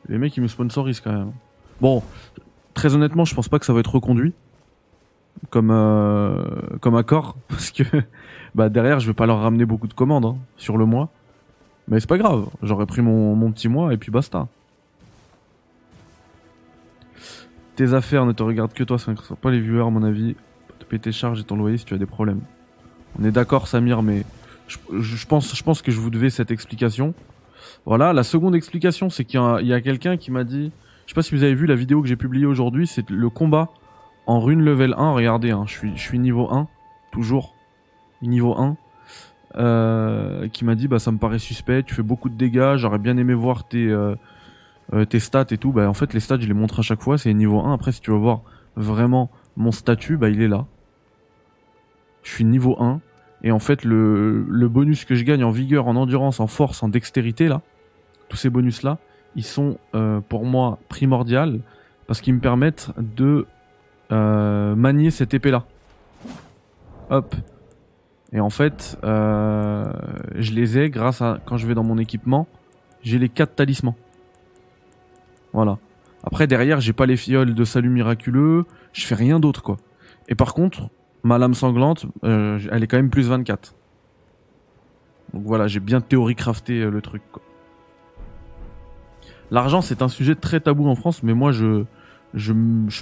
les 0.09 0.17
mecs, 0.17 0.35
ils 0.37 0.41
me 0.41 0.47
sponsorisent 0.47 0.99
quand 0.99 1.11
même. 1.11 1.31
Bon, 1.81 2.03
très 2.73 2.93
honnêtement, 2.93 3.25
je 3.25 3.33
pense 3.33 3.49
pas 3.49 3.59
que 3.59 3.65
ça 3.65 3.73
va 3.73 3.79
être 3.79 3.93
reconduit 3.93 4.33
comme 5.49 5.71
euh, 5.71 6.43
comme 6.79 6.95
accord 6.95 7.35
parce 7.47 7.71
que 7.71 7.83
bah 8.53 8.69
derrière, 8.69 8.99
je 8.99 9.07
vais 9.07 9.13
pas 9.13 9.25
leur 9.25 9.41
ramener 9.41 9.65
beaucoup 9.65 9.87
de 9.87 9.93
commandes 9.93 10.25
hein, 10.25 10.37
sur 10.57 10.77
le 10.77 10.85
mois. 10.85 11.09
Mais 11.87 11.99
c'est 11.99 12.09
pas 12.09 12.17
grave, 12.17 12.47
j'aurais 12.63 12.87
pris 12.87 13.01
mon, 13.01 13.35
mon 13.35 13.51
petit 13.51 13.67
mois 13.67 13.93
et 13.93 13.97
puis 13.97 14.11
basta. 14.11 14.47
Tes 17.75 17.93
affaires 17.93 18.25
ne 18.25 18.31
te 18.31 18.41
regardent 18.41 18.73
que 18.73 18.83
toi, 18.83 18.97
ça 18.97 19.11
ne 19.11 19.35
pas 19.35 19.51
les 19.51 19.59
viewers 19.59 19.85
à 19.85 19.89
mon 19.89 20.01
avis. 20.01 20.35
Te 20.79 20.85
payer 20.85 20.99
tes 20.99 21.11
charges 21.11 21.41
et 21.41 21.43
ton 21.43 21.57
loyer 21.57 21.77
si 21.77 21.85
tu 21.85 21.93
as 21.93 21.97
des 21.97 22.05
problèmes. 22.05 22.41
On 23.19 23.23
est 23.23 23.31
d'accord 23.31 23.67
Samir, 23.67 24.01
mais 24.01 24.23
je, 24.67 25.25
pense, 25.25 25.55
je 25.55 25.63
pense 25.63 25.81
que 25.81 25.91
je 25.91 25.99
vous 25.99 26.09
devais 26.09 26.29
cette 26.29 26.51
explication. 26.51 27.13
Voilà, 27.85 28.13
la 28.13 28.23
seconde 28.23 28.55
explication, 28.55 29.09
c'est 29.09 29.25
qu'il 29.25 29.39
y 29.61 29.73
a, 29.73 29.81
quelqu'un 29.81 30.17
qui 30.17 30.31
m'a 30.31 30.43
dit, 30.43 30.71
je 31.05 31.11
sais 31.11 31.15
pas 31.15 31.21
si 31.21 31.35
vous 31.35 31.43
avez 31.43 31.55
vu 31.55 31.65
la 31.65 31.75
vidéo 31.75 32.01
que 32.01 32.07
j'ai 32.07 32.15
publiée 32.15 32.45
aujourd'hui, 32.45 32.87
c'est 32.87 33.09
le 33.09 33.29
combat 33.29 33.69
en 34.25 34.39
rune 34.39 34.61
level 34.61 34.95
1. 34.97 35.11
Regardez, 35.13 35.51
hein, 35.51 35.65
je 35.67 35.73
suis, 35.73 35.91
je 35.95 36.01
suis 36.01 36.19
niveau 36.19 36.51
1, 36.51 36.67
toujours 37.11 37.53
niveau 38.21 38.57
1. 38.57 38.77
Euh, 39.57 40.49
qui 40.49 40.65
m'a 40.65 40.75
dit 40.75 40.89
bah 40.89 40.99
ça 40.99 41.13
me 41.13 41.17
paraît 41.17 41.39
suspect, 41.39 41.81
tu 41.83 41.95
fais 41.95 42.03
beaucoup 42.03 42.27
de 42.27 42.35
dégâts, 42.35 42.75
j'aurais 42.75 42.97
bien 42.97 43.15
aimé 43.15 43.33
voir 43.33 43.65
tes 43.65 43.87
euh, 43.87 44.13
euh, 44.91 45.05
tes 45.05 45.19
stats 45.19 45.45
et 45.51 45.57
tout. 45.57 45.71
Bah 45.71 45.87
en 45.87 45.93
fait 45.93 46.13
les 46.13 46.19
stats 46.19 46.39
je 46.41 46.47
les 46.47 46.53
montre 46.53 46.79
à 46.79 46.81
chaque 46.81 47.01
fois, 47.01 47.17
c'est 47.17 47.33
niveau 47.33 47.61
1. 47.61 47.73
Après 47.73 47.93
si 47.93 48.01
tu 48.01 48.11
veux 48.11 48.17
voir 48.17 48.41
vraiment 48.75 49.31
mon 49.55 49.71
statut, 49.71 50.17
bah 50.17 50.27
il 50.27 50.41
est 50.41 50.49
là. 50.49 50.65
Je 52.23 52.31
suis 52.31 52.43
niveau 52.43 52.75
1. 52.81 52.99
Et 53.45 53.51
en 53.51 53.59
fait, 53.59 53.85
le, 53.85 54.67
bonus 54.67 55.05
que 55.05 55.13
je 55.13 55.23
gagne 55.23 55.43
en 55.43 55.51
vigueur, 55.51 55.87
en 55.87 55.95
endurance, 55.95 56.39
en 56.39 56.47
force, 56.47 56.81
en 56.81 56.89
dextérité, 56.89 57.47
là, 57.47 57.61
tous 58.27 58.37
ces 58.37 58.49
bonus-là, 58.49 58.97
ils 59.35 59.43
sont 59.43 59.77
euh, 59.93 60.19
pour 60.19 60.45
moi 60.45 60.79
primordiaux 60.89 61.59
parce 62.07 62.21
qu'ils 62.21 62.33
me 62.33 62.39
permettent 62.39 62.89
de 62.97 63.45
euh, 64.11 64.73
manier 64.75 65.11
cette 65.11 65.35
épée-là. 65.35 65.63
Hop. 67.11 67.35
Et 68.33 68.39
en 68.39 68.49
fait, 68.49 68.97
euh, 69.03 69.93
je 70.33 70.51
les 70.53 70.79
ai 70.79 70.89
grâce 70.89 71.21
à 71.21 71.39
quand 71.45 71.57
je 71.57 71.67
vais 71.67 71.75
dans 71.75 71.83
mon 71.83 71.99
équipement, 71.99 72.47
j'ai 73.03 73.19
les 73.19 73.29
quatre 73.29 73.53
talismans. 73.53 73.95
Voilà. 75.53 75.77
Après 76.23 76.47
derrière, 76.47 76.81
j'ai 76.81 76.93
pas 76.93 77.05
les 77.05 77.15
fioles 77.15 77.53
de 77.53 77.63
salut 77.63 77.89
miraculeux, 77.89 78.65
je 78.91 79.05
fais 79.05 79.13
rien 79.15 79.39
d'autre 79.39 79.61
quoi. 79.61 79.77
Et 80.27 80.33
par 80.33 80.55
contre, 80.55 80.89
ma 81.25 81.39
lame 81.39 81.55
sanglante, 81.55 82.05
euh, 82.23 82.59
elle 82.71 82.83
est 82.83 82.87
quand 82.87 82.97
même 82.97 83.09
plus 83.09 83.27
24. 83.27 83.75
Donc 85.33 85.43
voilà, 85.43 85.65
j'ai 85.65 85.79
bien 85.79 85.99
théorie 85.99 86.35
crafté 86.35 86.81
euh, 86.81 86.91
le 86.91 87.01
truc. 87.01 87.23
L'argent, 89.49 89.81
c'est 89.81 90.03
un 90.03 90.07
sujet 90.07 90.35
très 90.35 90.59
tabou 90.59 90.87
en 90.87 90.93
France, 90.93 91.23
mais 91.23 91.33
moi 91.33 91.51
je, 91.51 91.83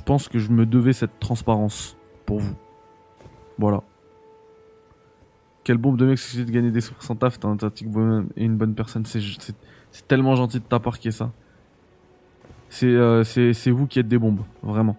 pense 0.05 0.29
que 0.29 0.39
je 0.39 0.51
me 0.51 0.65
devais 0.65 0.93
cette 0.93 1.19
transparence 1.19 1.97
pour 2.25 2.39
vous. 2.39 2.55
Voilà. 3.59 3.81
Quelle 5.65 5.77
bombe 5.77 5.97
de 5.97 6.05
mec 6.05 6.17
c'est 6.17 6.45
de 6.45 6.51
gagner 6.51 6.71
des 6.71 6.81
sous 6.81 6.93
sans 6.99 7.15
taf, 7.15 7.39
t'es 7.39 7.45
un 7.45 7.57
et 8.37 8.45
une 8.45 8.55
bonne 8.55 8.73
personne. 8.73 9.05
C'est 9.05 10.07
tellement 10.07 10.35
gentil 10.35 10.59
de 10.59 10.63
ta 10.63 10.79
ça. 11.11 11.31
C'est 12.73 12.87
euh, 12.87 13.23
c'est 13.23 13.69
vous 13.69 13.85
qui 13.85 13.99
êtes 13.99 14.07
des 14.07 14.17
bombes, 14.17 14.39
vraiment. 14.63 14.97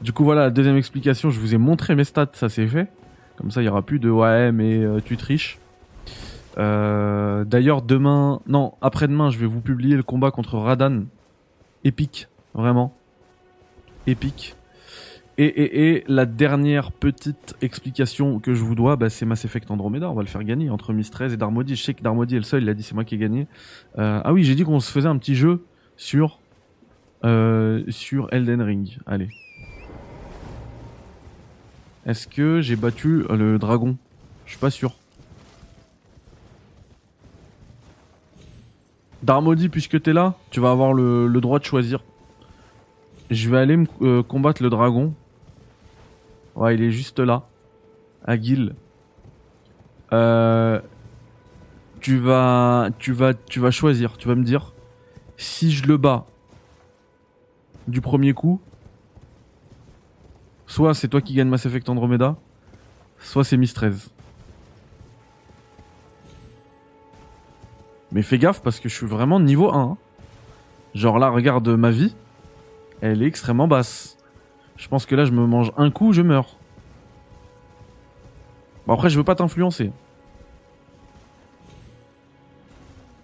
Du 0.00 0.10
coup 0.10 0.24
voilà, 0.24 0.44
la 0.44 0.50
deuxième 0.50 0.78
explication, 0.78 1.28
je 1.28 1.38
vous 1.38 1.54
ai 1.54 1.58
montré 1.58 1.94
mes 1.94 2.04
stats, 2.04 2.30
ça 2.32 2.48
c'est 2.48 2.66
fait. 2.66 2.88
Comme 3.36 3.50
ça, 3.50 3.60
il 3.60 3.66
y 3.66 3.68
aura 3.68 3.82
plus 3.82 3.98
de 3.98 4.08
ouais 4.08 4.52
mais 4.52 4.78
euh, 4.78 5.00
tu 5.04 5.18
triches. 5.18 5.58
Euh, 6.56 7.44
D'ailleurs, 7.44 7.82
demain, 7.82 8.40
non, 8.46 8.72
après-demain, 8.80 9.28
je 9.28 9.36
vais 9.36 9.44
vous 9.44 9.60
publier 9.60 9.96
le 9.96 10.02
combat 10.02 10.30
contre 10.30 10.56
Radan. 10.56 11.02
Épique, 11.84 12.26
vraiment. 12.54 12.96
Épique. 14.06 14.56
Et, 15.36 15.90
et, 15.92 16.04
la 16.08 16.24
dernière 16.24 16.90
petite 16.90 17.54
explication 17.60 18.40
que 18.40 18.54
je 18.54 18.64
vous 18.64 18.74
dois, 18.74 18.96
bah, 18.96 19.10
c'est 19.10 19.26
Mass 19.26 19.44
Effect 19.44 19.70
Andromeda. 19.70 20.10
On 20.10 20.14
va 20.14 20.22
le 20.22 20.28
faire 20.28 20.42
gagner 20.42 20.70
entre 20.70 20.94
Mistress 20.94 21.34
et 21.34 21.36
Darmody. 21.36 21.76
Je 21.76 21.82
sais 21.82 21.92
que 21.92 22.02
Darmody 22.02 22.36
est 22.36 22.38
le 22.38 22.44
seul, 22.44 22.62
il 22.62 22.68
a 22.70 22.74
dit 22.74 22.82
c'est 22.82 22.94
moi 22.94 23.04
qui 23.04 23.16
ai 23.16 23.18
gagné. 23.18 23.46
Ah 23.98 24.32
oui, 24.32 24.42
j'ai 24.42 24.54
dit 24.54 24.64
qu'on 24.64 24.80
se 24.80 24.90
faisait 24.90 25.08
un 25.08 25.18
petit 25.18 25.34
jeu 25.34 25.66
sur, 25.98 26.39
euh, 27.24 27.82
sur 27.88 28.28
Elden 28.32 28.62
Ring. 28.62 28.98
Allez. 29.06 29.28
Est-ce 32.06 32.26
que 32.26 32.60
j'ai 32.60 32.76
battu 32.76 33.24
euh, 33.28 33.36
le 33.36 33.58
dragon? 33.58 33.96
Je 34.46 34.52
suis 34.52 34.58
pas 34.58 34.70
sûr. 34.70 34.94
Darmody, 39.22 39.68
puisque 39.68 40.00
t'es 40.00 40.12
là, 40.12 40.34
tu 40.50 40.60
vas 40.60 40.70
avoir 40.70 40.94
le, 40.94 41.28
droit 41.40 41.58
de 41.58 41.64
choisir. 41.64 42.02
Je 43.30 43.50
vais 43.50 43.58
aller 43.58 43.76
me 43.76 43.86
euh, 44.00 44.22
combattre 44.22 44.62
le 44.62 44.70
dragon. 44.70 45.14
Ouais, 46.56 46.74
il 46.74 46.82
est 46.82 46.90
juste 46.90 47.20
là. 47.20 47.44
Euh, 50.12 50.80
tu 52.00 52.18
vas, 52.18 52.88
tu 52.98 53.12
vas, 53.12 53.34
tu 53.34 53.60
vas 53.60 53.70
choisir. 53.70 54.16
Tu 54.16 54.26
vas 54.26 54.34
me 54.34 54.42
dire 54.42 54.72
si 55.36 55.70
je 55.70 55.86
le 55.86 55.96
bats 55.96 56.26
du 57.88 58.00
premier 58.00 58.32
coup. 58.32 58.60
Soit 60.66 60.94
c'est 60.94 61.08
toi 61.08 61.20
qui 61.20 61.34
gagne 61.34 61.48
Mass 61.48 61.66
Effect 61.66 61.88
Andromeda, 61.88 62.36
soit 63.18 63.44
c'est 63.44 63.56
Miss 63.56 63.74
13. 63.74 64.10
Mais 68.12 68.22
fais 68.22 68.38
gaffe 68.38 68.62
parce 68.62 68.80
que 68.80 68.88
je 68.88 68.94
suis 68.94 69.06
vraiment 69.06 69.40
niveau 69.40 69.72
1. 69.72 69.80
hein. 69.80 69.96
Genre 70.94 71.18
là, 71.18 71.28
regarde 71.28 71.68
ma 71.68 71.90
vie. 71.90 72.14
Elle 73.00 73.22
est 73.22 73.26
extrêmement 73.26 73.68
basse. 73.68 74.16
Je 74.76 74.88
pense 74.88 75.06
que 75.06 75.14
là, 75.14 75.24
je 75.24 75.32
me 75.32 75.46
mange 75.46 75.72
un 75.76 75.90
coup, 75.90 76.12
je 76.12 76.22
meurs. 76.22 76.56
Bon, 78.86 78.94
après, 78.94 79.10
je 79.10 79.16
veux 79.16 79.24
pas 79.24 79.34
t'influencer. 79.34 79.92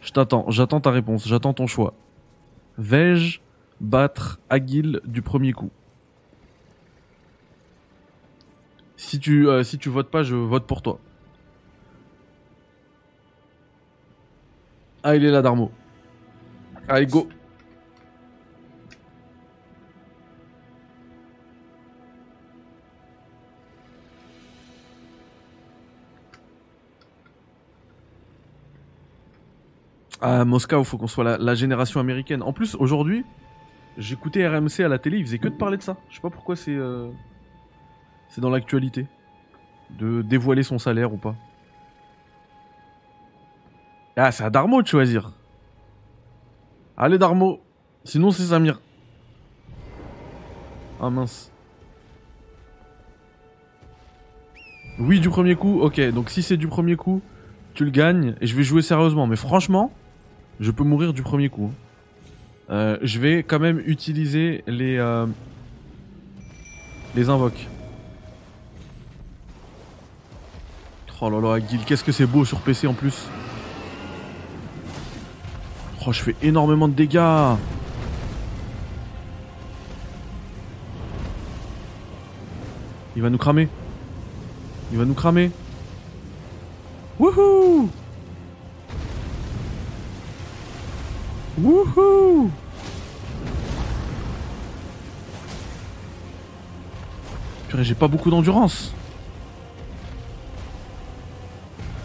Je 0.01 0.13
t'attends, 0.13 0.45
j'attends 0.51 0.81
ta 0.81 0.91
réponse, 0.91 1.27
j'attends 1.27 1.53
ton 1.53 1.67
choix. 1.67 1.95
Vais-je 2.79 3.41
battre 3.81 4.41
Aguil 4.49 5.01
du 5.05 5.23
premier 5.23 5.53
coup 5.53 5.71
Si 8.97 9.21
tu, 9.21 9.49
euh, 9.49 9.63
si 9.63 9.79
tu 9.79 9.89
votes 9.89 10.11
pas, 10.11 10.23
je 10.23 10.35
vote 10.35 10.67
pour 10.67 10.83
toi. 10.83 10.99
Ah, 15.03 15.15
il 15.15 15.25
est 15.25 15.31
là, 15.31 15.43
Darmo. 15.43 15.71
Allez, 16.89 17.07
go. 17.07 17.29
À 30.21 30.45
Moscou, 30.45 30.83
faut 30.83 30.99
qu'on 30.99 31.07
soit 31.07 31.39
la 31.39 31.55
génération 31.55 32.01
américaine. 32.01 32.43
En 32.43 32.53
plus, 32.53 32.75
aujourd'hui, 32.75 33.25
j'écoutais 33.97 34.47
RMC 34.47 34.81
à 34.81 34.89
la 34.89 34.99
télé, 34.99 35.19
ils 35.19 35.25
faisaient 35.25 35.39
que 35.39 35.49
de 35.49 35.55
parler 35.55 35.77
de 35.77 35.83
ça. 35.83 35.97
Je 36.11 36.17
sais 36.17 36.21
pas 36.21 36.31
pourquoi 36.31 36.57
c'est 36.57 36.75
euh, 36.75 37.11
c'est 38.29 38.41
dans 38.41 38.51
l'actualité 38.51 39.07
de 39.91 40.23
dévoiler 40.23 40.63
son 40.63 40.79
salaire 40.79 41.13
ou 41.13 41.17
pas. 41.17 41.35
Ah, 44.17 44.33
c'est 44.33 44.45
à 44.45 44.51
Darmo 44.51 44.83
de 44.83 44.87
choisir. 44.87 45.33
Allez 46.97 47.19
Darmo. 47.19 47.61
Sinon 48.05 48.31
c'est 48.31 48.45
Samir. 48.45 48.81
Ah 51.01 51.11
mince. 51.11 51.53
Oui 54.99 55.21
du 55.21 55.29
premier 55.29 55.57
coup, 55.57 55.81
ok. 55.81 56.01
Donc 56.13 56.31
si 56.31 56.43
c'est 56.43 56.57
du 56.57 56.69
premier 56.69 56.97
coup, 56.97 57.21
tu 57.75 57.85
le 57.85 57.91
gagnes 57.91 58.35
et 58.41 58.47
je 58.47 58.57
vais 58.57 58.63
jouer 58.63 58.81
sérieusement. 58.81 59.27
Mais 59.27 59.37
franchement, 59.37 59.93
je 60.61 60.71
peux 60.71 60.85
mourir 60.85 61.13
du 61.13 61.23
premier 61.23 61.51
coup. 61.51 61.71
Euh, 62.69 62.99
je 63.03 63.21
vais 63.21 63.45
quand 63.45 63.61
même 63.61 63.81
utiliser 63.87 64.65
les 64.67 64.97
euh, 64.99 65.27
les 67.15 67.29
invoques. 67.29 67.67
Oh 71.21 71.31
là 71.31 71.41
là, 71.41 71.55
Aguil, 71.55 71.81
qu'est-ce 71.87 72.05
que 72.05 72.13
c'est 72.13 72.27
beau 72.27 72.45
sur 72.45 72.61
PC 72.61 72.87
en 72.87 72.93
plus. 72.93 73.29
Oh, 76.07 76.13
je 76.13 76.23
fais 76.23 76.37
énormément 76.43 76.89
de 76.89 76.93
dégâts. 76.93 77.57
Il 83.17 83.23
va 83.23 83.31
nous 83.31 83.39
cramer. 83.39 83.69
Il 84.93 84.99
va 84.99 85.05
nous 85.05 85.15
cramer. 85.15 85.51
Wouhou 87.19 87.66
Wouhou 91.59 92.51
Purée, 97.69 97.85
j'ai 97.85 97.95
pas 97.95 98.09
beaucoup 98.09 98.31
d'endurance. 98.31 98.93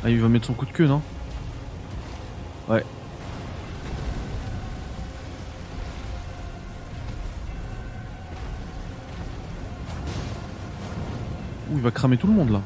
Ah, 0.03 0.09
il 0.09 0.19
va 0.19 0.29
mettre 0.29 0.47
son 0.47 0.53
coup 0.53 0.65
de 0.65 0.71
queue, 0.71 0.87
non? 0.87 1.01
Ouais. 2.69 2.83
Ouh, 11.69 11.75
il 11.75 11.81
va 11.81 11.91
cramer 11.91 12.17
tout 12.17 12.27
le 12.27 12.33
monde 12.33 12.51
là. 12.51 12.61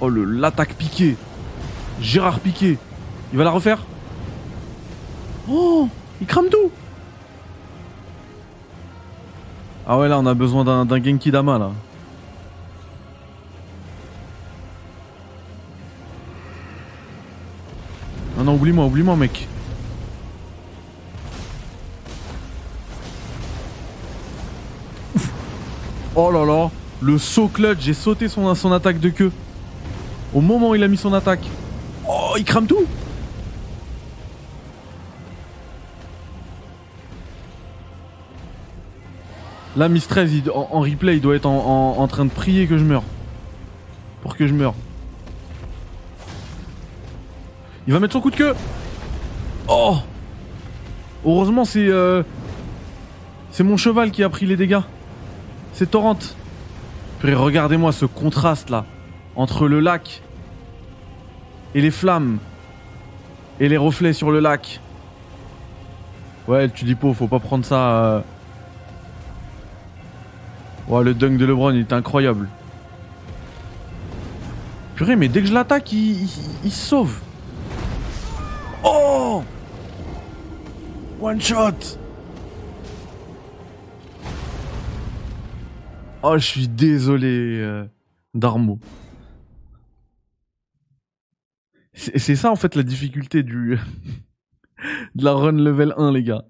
Oh 0.00 0.08
le 0.08 0.24
l'attaque 0.24 0.74
piqué. 0.74 1.16
Gérard 2.00 2.40
Piqué. 2.40 2.78
Il 3.32 3.38
va 3.38 3.44
la 3.44 3.50
refaire 3.50 3.82
Oh 5.48 5.88
Il 6.20 6.26
crame 6.26 6.48
tout 6.50 6.70
Ah 9.86 9.98
ouais 9.98 10.08
là 10.08 10.18
on 10.18 10.26
a 10.26 10.34
besoin 10.34 10.64
d'un 10.64 11.02
Genki 11.02 11.30
Dama 11.30 11.58
là. 11.58 11.70
Non 18.38 18.44
non 18.44 18.54
oublie-moi, 18.54 18.86
oublie-moi 18.86 19.16
mec. 19.16 19.46
Oh 26.16 26.30
là 26.30 26.44
là 26.44 26.70
Le 27.00 27.18
saut 27.18 27.48
clutch, 27.48 27.80
j'ai 27.80 27.94
sauté 27.94 28.28
son, 28.28 28.54
son 28.54 28.72
attaque 28.72 29.00
de 29.00 29.10
queue. 29.10 29.32
Au 30.32 30.40
moment 30.40 30.70
où 30.70 30.74
il 30.74 30.82
a 30.82 30.88
mis 30.88 30.96
son 30.96 31.12
attaque. 31.12 31.44
Oh, 32.34 32.36
il 32.36 32.44
crame 32.44 32.66
tout 32.66 32.84
Là, 39.76 39.88
Miss 39.88 40.08
13, 40.08 40.32
il- 40.34 40.50
en, 40.50 40.80
replay, 40.80 41.16
il 41.16 41.20
doit 41.20 41.36
être 41.36 41.46
en, 41.46 42.06
train 42.08 42.24
de 42.24 42.30
prier 42.30 42.66
que 42.66 42.76
je 42.76 42.84
meure. 42.84 43.04
Pour 44.22 44.36
que 44.36 44.48
je 44.48 44.54
meure. 44.54 44.74
Il 47.86 47.92
va 47.92 48.00
mettre 48.00 48.14
son 48.14 48.20
coup 48.20 48.30
de 48.30 48.36
queue 48.36 48.54
Oh 49.68 49.98
Heureusement, 51.24 51.64
c'est... 51.64 51.88
Euh... 51.88 52.24
C'est 53.52 53.64
mon 53.64 53.76
cheval 53.76 54.10
qui 54.10 54.24
a 54.24 54.28
pris 54.28 54.46
les 54.46 54.56
dégâts. 54.56 54.82
C'est 55.72 55.90
Torrent. 55.90 56.18
Puis 57.20 57.34
regardez-moi 57.34 57.92
ce 57.92 58.06
contraste 58.06 58.70
là 58.70 58.86
entre 59.36 59.68
le 59.68 59.78
lac 59.78 60.23
et 61.74 61.80
les 61.80 61.90
flammes 61.90 62.38
et 63.60 63.68
les 63.68 63.76
reflets 63.76 64.12
sur 64.12 64.30
le 64.30 64.40
lac. 64.40 64.80
Ouais, 66.46 66.68
tu 66.68 66.84
dis 66.84 66.96
faut 66.96 67.26
pas 67.28 67.38
prendre 67.38 67.64
ça. 67.64 68.04
euh. 68.04 68.20
Ouais, 70.88 71.02
le 71.02 71.14
dunk 71.14 71.38
de 71.38 71.46
LeBron 71.46 71.70
il 71.72 71.80
est 71.80 71.92
incroyable. 71.92 72.48
Purée, 74.94 75.16
mais 75.16 75.28
dès 75.28 75.40
que 75.40 75.48
je 75.48 75.54
l'attaque, 75.54 75.92
il 75.92 76.28
se 76.28 76.70
sauve. 76.70 77.18
Oh 78.84 79.42
One 81.20 81.40
shot 81.40 81.98
Oh, 86.22 86.38
je 86.38 86.44
suis 86.46 86.68
désolé, 86.68 87.58
euh, 87.60 87.84
Darmo. 88.34 88.78
C'est 92.16 92.36
ça 92.36 92.50
en 92.50 92.56
fait 92.56 92.74
la 92.74 92.82
difficulté 92.82 93.42
du 93.42 93.78
de 95.14 95.24
la 95.24 95.32
run 95.32 95.52
level 95.52 95.94
1 95.96 96.12
les 96.12 96.22
gars. 96.22 96.44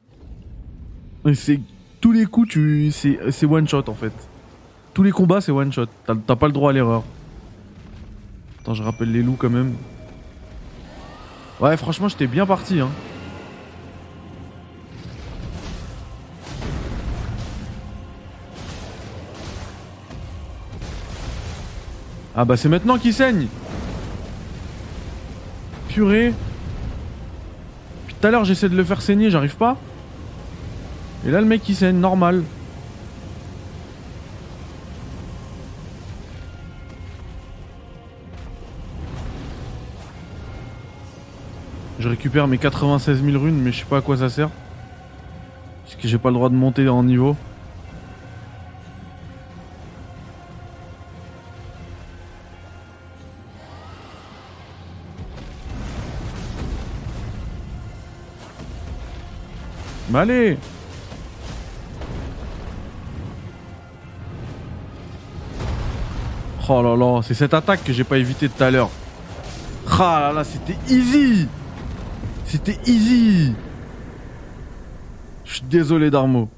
C'est 1.34 1.60
tous 2.00 2.12
les 2.12 2.26
coups 2.26 2.48
tu 2.48 2.90
c'est 2.90 3.46
one 3.46 3.68
shot 3.68 3.84
en 3.88 3.94
fait. 3.94 4.12
Tous 4.92 5.02
les 5.02 5.12
combats 5.12 5.40
c'est 5.40 5.52
one 5.52 5.72
shot. 5.72 5.86
T'as 6.06 6.36
pas 6.36 6.46
le 6.46 6.52
droit 6.52 6.70
à 6.70 6.72
l'erreur. 6.72 7.04
Attends, 8.60 8.74
je 8.74 8.82
rappelle 8.82 9.12
les 9.12 9.22
loups 9.22 9.36
quand 9.38 9.50
même. 9.50 9.74
Ouais, 11.60 11.76
franchement, 11.76 12.08
j'étais 12.08 12.26
bien 12.26 12.46
parti 12.46 12.80
hein. 12.80 12.88
Ah 22.36 22.44
bah 22.44 22.56
c'est 22.56 22.68
maintenant 22.68 22.98
qu'il 22.98 23.14
saigne. 23.14 23.46
Puis 25.94 26.34
tout 28.20 28.26
à 28.26 28.30
l'heure 28.32 28.44
j'essaie 28.44 28.68
de 28.68 28.76
le 28.76 28.82
faire 28.82 29.00
saigner, 29.00 29.30
j'arrive 29.30 29.56
pas. 29.56 29.76
Et 31.24 31.30
là 31.30 31.40
le 31.40 31.46
mec 31.46 31.68
il 31.68 31.76
saigne, 31.76 31.98
normal. 31.98 32.42
Je 42.00 42.08
récupère 42.08 42.48
mes 42.48 42.58
96 42.58 43.24
000 43.24 43.42
runes, 43.42 43.60
mais 43.62 43.70
je 43.70 43.78
sais 43.78 43.84
pas 43.84 43.98
à 43.98 44.00
quoi 44.00 44.16
ça 44.16 44.28
sert. 44.28 44.50
Parce 45.84 45.94
que 45.94 46.08
j'ai 46.08 46.18
pas 46.18 46.30
le 46.30 46.34
droit 46.34 46.48
de 46.48 46.54
monter 46.54 46.88
en 46.88 47.04
niveau. 47.04 47.36
Allez 60.14 60.56
Oh 66.68 66.82
là 66.82 66.96
là, 66.96 67.20
c'est 67.22 67.34
cette 67.34 67.52
attaque 67.52 67.84
que 67.84 67.92
j'ai 67.92 68.04
pas 68.04 68.16
évité 68.16 68.48
tout 68.48 68.62
à 68.62 68.70
l'heure. 68.70 68.90
Ah 69.86 70.18
là 70.20 70.32
là, 70.32 70.44
c'était 70.44 70.78
easy 70.88 71.46
C'était 72.46 72.78
easy 72.86 73.52
Je 75.44 75.54
suis 75.54 75.64
désolé 75.64 76.10
Darmo. 76.10 76.48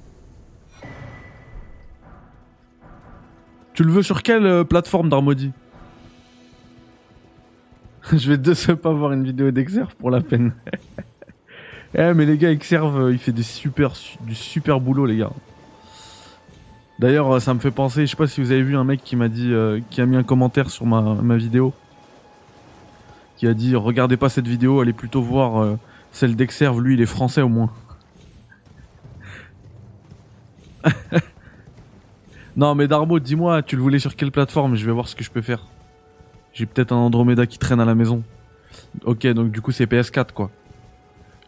Tu 3.72 3.82
le 3.82 3.90
veux 3.90 4.02
sur 4.02 4.22
quelle 4.22 4.46
euh, 4.46 4.64
plateforme 4.64 5.08
Darmody 5.08 5.52
Je 8.12 8.28
vais 8.28 8.38
de 8.38 8.54
ce 8.54 8.72
pas 8.72 8.92
voir 8.92 9.12
une 9.12 9.24
vidéo 9.24 9.50
d'Exerve 9.50 9.94
pour 9.96 10.10
la 10.10 10.20
peine. 10.20 10.52
Eh 11.98 12.12
mais 12.12 12.26
les 12.26 12.36
gars, 12.36 12.50
Exerve, 12.50 13.00
euh, 13.00 13.12
il 13.12 13.18
fait 13.18 13.32
du 13.32 13.42
super 13.42 14.80
boulot 14.80 15.06
les 15.06 15.16
gars. 15.16 15.30
D'ailleurs, 16.98 17.30
euh, 17.36 17.40
ça 17.40 17.52
me 17.54 17.58
fait 17.58 17.70
penser, 17.70 18.06
je 18.06 18.10
sais 18.10 18.16
pas 18.16 18.26
si 18.26 18.40
vous 18.40 18.52
avez 18.52 18.62
vu 18.62 18.76
un 18.76 18.84
mec 18.84 19.02
qui 19.04 19.16
m'a 19.16 19.28
dit, 19.28 19.52
euh, 19.52 19.80
qui 19.90 20.00
a 20.00 20.06
mis 20.06 20.16
un 20.16 20.22
commentaire 20.22 20.70
sur 20.70 20.86
ma, 20.86 21.00
ma 21.00 21.36
vidéo, 21.36 21.74
qui 23.36 23.46
a 23.46 23.54
dit 23.54 23.74
regardez 23.76 24.16
pas 24.16 24.28
cette 24.30 24.46
vidéo, 24.48 24.80
allez 24.80 24.94
plutôt 24.94 25.20
voir 25.20 25.62
euh, 25.62 25.78
celle 26.12 26.36
d'Exerve, 26.36 26.80
lui 26.80 26.94
il 26.94 27.02
est 27.02 27.06
français 27.06 27.42
au 27.42 27.48
moins. 27.48 27.70
non 32.56 32.74
mais 32.74 32.88
Darbo, 32.88 33.20
dis-moi, 33.20 33.62
tu 33.62 33.76
le 33.76 33.82
voulais 33.82 33.98
sur 33.98 34.16
quelle 34.16 34.32
plateforme? 34.32 34.76
Je 34.76 34.86
vais 34.86 34.92
voir 34.92 35.08
ce 35.08 35.16
que 35.16 35.24
je 35.24 35.30
peux 35.30 35.42
faire. 35.42 35.66
J'ai 36.54 36.64
peut-être 36.64 36.92
un 36.92 36.96
Andromeda 36.96 37.46
qui 37.46 37.58
traîne 37.58 37.80
à 37.80 37.84
la 37.84 37.94
maison. 37.94 38.22
Ok, 39.04 39.26
donc 39.26 39.50
du 39.50 39.60
coup 39.60 39.72
c'est 39.72 39.84
PS4 39.84 40.32
quoi. 40.32 40.50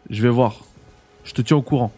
Je 0.09 0.21
vais 0.21 0.29
voir. 0.29 0.61
Je 1.23 1.33
te 1.33 1.41
tiens 1.41 1.57
au 1.57 1.61
courant. 1.61 1.91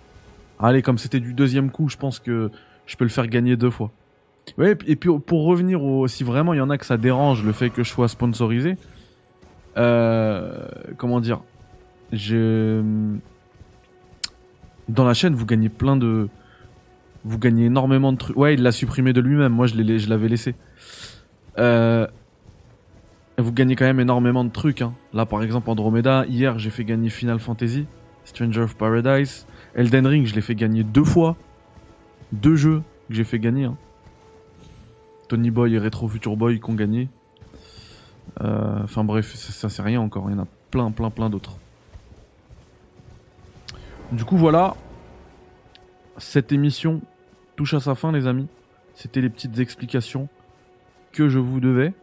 Allez, 0.60 0.82
comme 0.82 0.98
c'était 0.98 1.20
du 1.20 1.34
deuxième 1.34 1.72
coup, 1.72 1.90
je 1.90 1.98
pense 1.98 2.20
que 2.20 2.52
je 2.86 2.96
peux 2.98 3.06
le 3.06 3.10
faire 3.10 3.28
gagner 3.28 3.56
deux 3.56 3.70
fois. 3.70 3.92
Ouais, 4.58 4.78
et 4.88 4.96
puis 4.96 5.10
pour 5.26 5.46
revenir 5.46 5.84
au, 5.84 6.08
si 6.08 6.24
vraiment 6.24 6.54
il 6.54 6.58
y 6.58 6.62
en 6.62 6.70
a 6.70 6.78
que 6.78 6.86
ça 6.86 6.98
dérange 6.98 7.44
le 7.44 7.52
fait 7.52 7.70
que 7.70 7.84
je 7.84 7.90
sois 7.90 8.08
sponsorisé, 8.08 8.76
euh, 9.78 10.68
comment 10.98 11.20
dire, 11.20 11.42
je 12.12 12.82
dans 14.90 15.06
la 15.06 15.14
chaîne 15.14 15.36
vous 15.36 15.46
gagnez 15.46 15.70
plein 15.70 15.96
de, 15.96 16.28
vous 17.24 17.38
gagnez 17.38 17.66
énormément 17.66 18.12
de 18.12 18.18
trucs. 18.18 18.36
Ouais, 18.36 18.54
il 18.56 18.64
l'a 18.64 18.72
supprimé 18.72 19.14
de 19.14 19.22
lui-même. 19.22 19.52
Moi, 19.52 19.68
je 19.68 20.10
l'avais 20.10 20.28
laissé. 20.28 20.56
Euh, 21.60 22.08
vous 23.38 23.52
gagnez 23.52 23.76
quand 23.76 23.86
même 23.86 24.00
énormément 24.00 24.44
de 24.44 24.50
trucs. 24.50 24.82
Hein. 24.82 24.94
Là, 25.14 25.26
par 25.26 25.44
exemple, 25.44 25.70
Andromeda. 25.70 26.26
Hier, 26.28 26.58
j'ai 26.58 26.70
fait 26.70 26.84
gagner 26.84 27.10
Final 27.10 27.40
Fantasy, 27.40 27.86
Stranger 28.26 28.62
of 28.62 28.76
Paradise, 28.76 29.46
Elden 29.76 30.06
Ring. 30.08 30.26
Je 30.26 30.36
l'ai 30.36 30.42
fait 30.42 30.56
gagner 30.56 30.84
deux 30.84 31.04
fois. 31.04 31.36
Deux 32.32 32.56
jeux 32.56 32.82
que 33.10 33.14
j'ai 33.16 33.24
fait 33.24 33.40
gagner. 33.40 33.66
hein. 33.66 33.78
Tony 35.28 35.50
Boy 35.52 35.76
et 35.76 35.80
Retro 35.80 36.08
Future 36.08 36.36
Boy 36.38 36.60
qui 36.60 36.70
ont 36.70 36.74
gagné. 36.76 37.10
Euh, 38.42 38.80
Enfin 38.84 39.04
bref, 39.04 39.34
ça, 39.36 39.52
ça 39.52 39.70
c'est 39.70 39.82
rien 39.82 40.00
encore. 40.02 40.30
Il 40.30 40.34
y 40.36 40.40
en 40.40 40.44
a 40.44 40.48
plein, 40.72 40.92
plein, 40.92 41.10
plein 41.10 41.30
d'autres. 41.30 41.58
Du 44.12 44.26
coup, 44.26 44.38
voilà. 44.38 44.76
Cette 46.18 46.52
émission 46.52 47.02
touche 47.56 47.74
à 47.74 47.80
sa 47.80 47.96
fin, 47.96 48.12
les 48.12 48.28
amis. 48.28 48.48
C'était 48.94 49.22
les 49.22 49.30
petites 49.30 49.58
explications 49.60 50.28
que 51.14 51.30
je 51.30 51.40
vous 51.40 51.60
devais. 51.60 51.94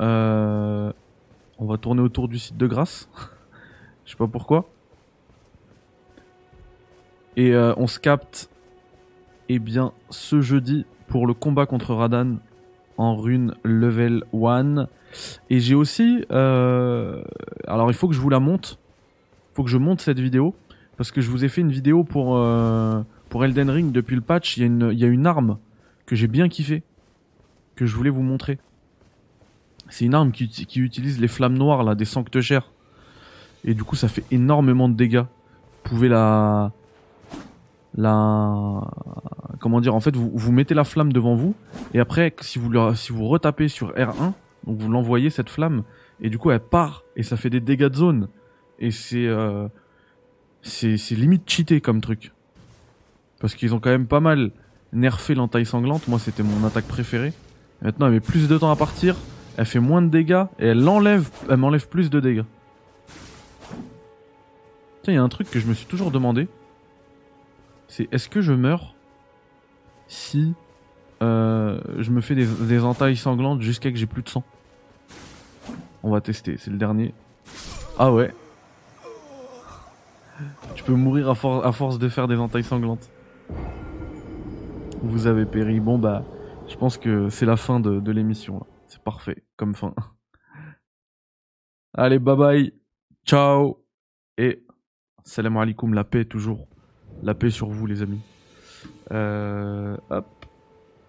Euh, 0.00 0.92
on 1.58 1.66
va 1.66 1.76
tourner 1.76 2.00
autour 2.00 2.28
du 2.28 2.38
site 2.38 2.56
de 2.56 2.66
grâce. 2.66 3.08
Je 4.04 4.10
sais 4.12 4.16
pas 4.16 4.26
pourquoi. 4.28 4.68
Et 7.36 7.52
euh, 7.52 7.74
on 7.76 7.86
se 7.86 7.98
capte, 7.98 8.48
eh 9.48 9.58
bien, 9.58 9.92
ce 10.10 10.40
jeudi 10.40 10.86
pour 11.08 11.26
le 11.26 11.34
combat 11.34 11.66
contre 11.66 11.94
Radan 11.94 12.36
en 12.96 13.16
rune 13.16 13.54
level 13.64 14.24
1. 14.32 14.86
Et 15.50 15.60
j'ai 15.60 15.74
aussi... 15.74 16.24
euh, 16.30 17.22
Alors 17.66 17.90
il 17.90 17.94
faut 17.94 18.08
que 18.08 18.14
je 18.14 18.20
vous 18.20 18.30
la 18.30 18.40
monte. 18.40 18.78
Il 19.52 19.56
faut 19.56 19.64
que 19.64 19.70
je 19.70 19.78
monte 19.78 20.00
cette 20.00 20.20
vidéo. 20.20 20.54
Parce 20.96 21.10
que 21.10 21.20
je 21.20 21.28
vous 21.30 21.44
ai 21.44 21.48
fait 21.48 21.60
une 21.60 21.72
vidéo 21.72 22.04
pour, 22.04 22.36
euh, 22.36 23.02
pour 23.28 23.44
Elden 23.44 23.68
Ring 23.68 23.90
depuis 23.90 24.14
le 24.14 24.20
patch. 24.22 24.56
Il 24.56 24.60
y, 24.60 24.62
a 24.62 24.66
une- 24.66 24.90
y 24.92 25.04
a 25.04 25.08
une 25.08 25.26
arme 25.26 25.58
que 26.06 26.14
j'ai 26.14 26.28
bien 26.28 26.48
kiffé. 26.48 26.82
Que 27.74 27.84
je 27.86 27.96
voulais 27.96 28.10
vous 28.10 28.22
montrer. 28.22 28.58
C'est 29.88 30.04
une 30.04 30.14
arme 30.14 30.30
qui, 30.30 30.48
qui 30.48 30.80
utilise 30.80 31.20
les 31.20 31.26
flammes 31.28 31.58
noires 31.58 31.82
là, 31.82 31.96
des 31.96 32.04
sanctuaires. 32.04 32.70
Et 33.64 33.74
du 33.74 33.84
coup 33.84 33.96
ça 33.96 34.08
fait 34.08 34.24
énormément 34.30 34.88
de 34.88 34.94
dégâts. 34.94 35.24
Vous 35.24 35.90
pouvez 35.90 36.08
la... 36.08 36.72
La... 37.96 38.80
Comment 39.60 39.80
dire 39.80 39.94
En 39.94 40.00
fait 40.00 40.16
vous, 40.16 40.52
mettez 40.52 40.74
la 40.74 40.84
flamme 40.84 41.12
devant 41.12 41.34
vous. 41.34 41.54
Et 41.92 42.00
après 42.00 42.34
si 42.40 42.58
vous, 42.58 42.70
retapez 43.28 43.68
sur 43.68 43.92
R1, 43.92 44.32
donc 44.66 44.78
vous 44.78 44.90
l'envoyez 44.90 45.30
cette 45.30 45.48
flamme. 45.48 45.82
Et 46.20 46.30
du 46.30 46.38
coup 46.38 46.50
elle 46.50 46.60
part. 46.60 47.04
Et 47.16 47.22
ça 47.22 47.36
fait 47.36 47.50
des 47.50 47.60
dégâts 47.60 47.88
de 47.88 47.96
zone. 47.96 48.28
Et 48.78 48.90
c'est... 48.90 49.26
euh, 49.26 49.68
c'est 50.62 50.96
c'est 50.96 51.14
limite 51.14 51.48
cheaté 51.48 51.80
comme 51.80 52.00
truc. 52.00 52.32
Parce 53.40 53.54
qu'ils 53.54 53.74
ont 53.74 53.80
quand 53.80 53.90
même 53.90 54.06
pas 54.06 54.20
mal 54.20 54.50
nerfé 54.94 55.34
l'entaille 55.34 55.66
sanglante. 55.66 56.08
Moi, 56.08 56.18
c'était 56.18 56.42
mon 56.42 56.66
attaque 56.66 56.86
préférée. 56.86 57.32
Maintenant, 57.82 58.06
elle 58.06 58.12
met 58.12 58.20
plus 58.20 58.48
de 58.48 58.56
temps 58.56 58.70
à 58.70 58.76
partir. 58.76 59.16
Elle 59.56 59.66
fait 59.66 59.80
moins 59.80 60.00
de 60.00 60.08
dégâts. 60.08 60.44
Et 60.58 60.68
elle 60.68 60.88
enlève, 60.88 61.28
elle 61.50 61.58
m'enlève 61.58 61.86
plus 61.88 62.08
de 62.08 62.20
dégâts. 62.20 62.44
Il 65.08 65.14
y 65.14 65.18
a 65.18 65.22
un 65.22 65.28
truc 65.28 65.50
que 65.50 65.60
je 65.60 65.66
me 65.66 65.74
suis 65.74 65.86
toujours 65.86 66.10
demandé. 66.10 66.48
C'est 67.88 68.08
est-ce 68.12 68.28
que 68.28 68.40
je 68.40 68.52
meurs 68.52 68.94
si 70.08 70.54
euh, 71.22 71.80
je 71.98 72.10
me 72.10 72.20
fais 72.20 72.34
des, 72.34 72.46
des 72.46 72.82
entailles 72.82 73.16
sanglantes 73.16 73.60
jusqu'à 73.60 73.90
que 73.90 73.96
j'ai 73.96 74.06
plus 74.06 74.22
de 74.22 74.28
sang? 74.28 74.42
On 76.02 76.10
va 76.10 76.20
tester. 76.20 76.56
C'est 76.56 76.70
le 76.70 76.78
dernier. 76.78 77.14
Ah 77.98 78.12
ouais. 78.12 78.34
Tu 80.74 80.82
peux 80.82 80.94
mourir 80.94 81.28
à, 81.28 81.66
à 81.66 81.72
force 81.72 81.98
de 81.98 82.08
faire 82.08 82.26
des 82.26 82.36
entailles 82.36 82.64
sanglantes. 82.64 83.10
Vous 85.02 85.26
avez 85.26 85.44
péri. 85.44 85.80
Bon 85.80 85.98
bah, 85.98 86.24
je 86.66 86.76
pense 86.76 86.96
que 86.98 87.28
c'est 87.28 87.46
la 87.46 87.56
fin 87.56 87.78
de, 87.78 88.00
de 88.00 88.10
l'émission. 88.10 88.66
C'est 88.88 89.02
parfait 89.02 89.44
comme 89.56 89.74
fin. 89.74 89.94
Allez, 91.92 92.18
bye 92.18 92.36
bye. 92.36 92.72
Ciao. 93.24 93.84
Et 94.36 94.63
salam 95.24 95.56
alaikum, 95.56 95.94
la 95.94 96.04
paix 96.04 96.24
toujours. 96.24 96.66
La 97.22 97.34
paix 97.34 97.50
sur 97.50 97.68
vous 97.68 97.86
les 97.86 98.02
amis. 98.02 98.20
Euh, 99.12 99.96
hop. 100.10 100.43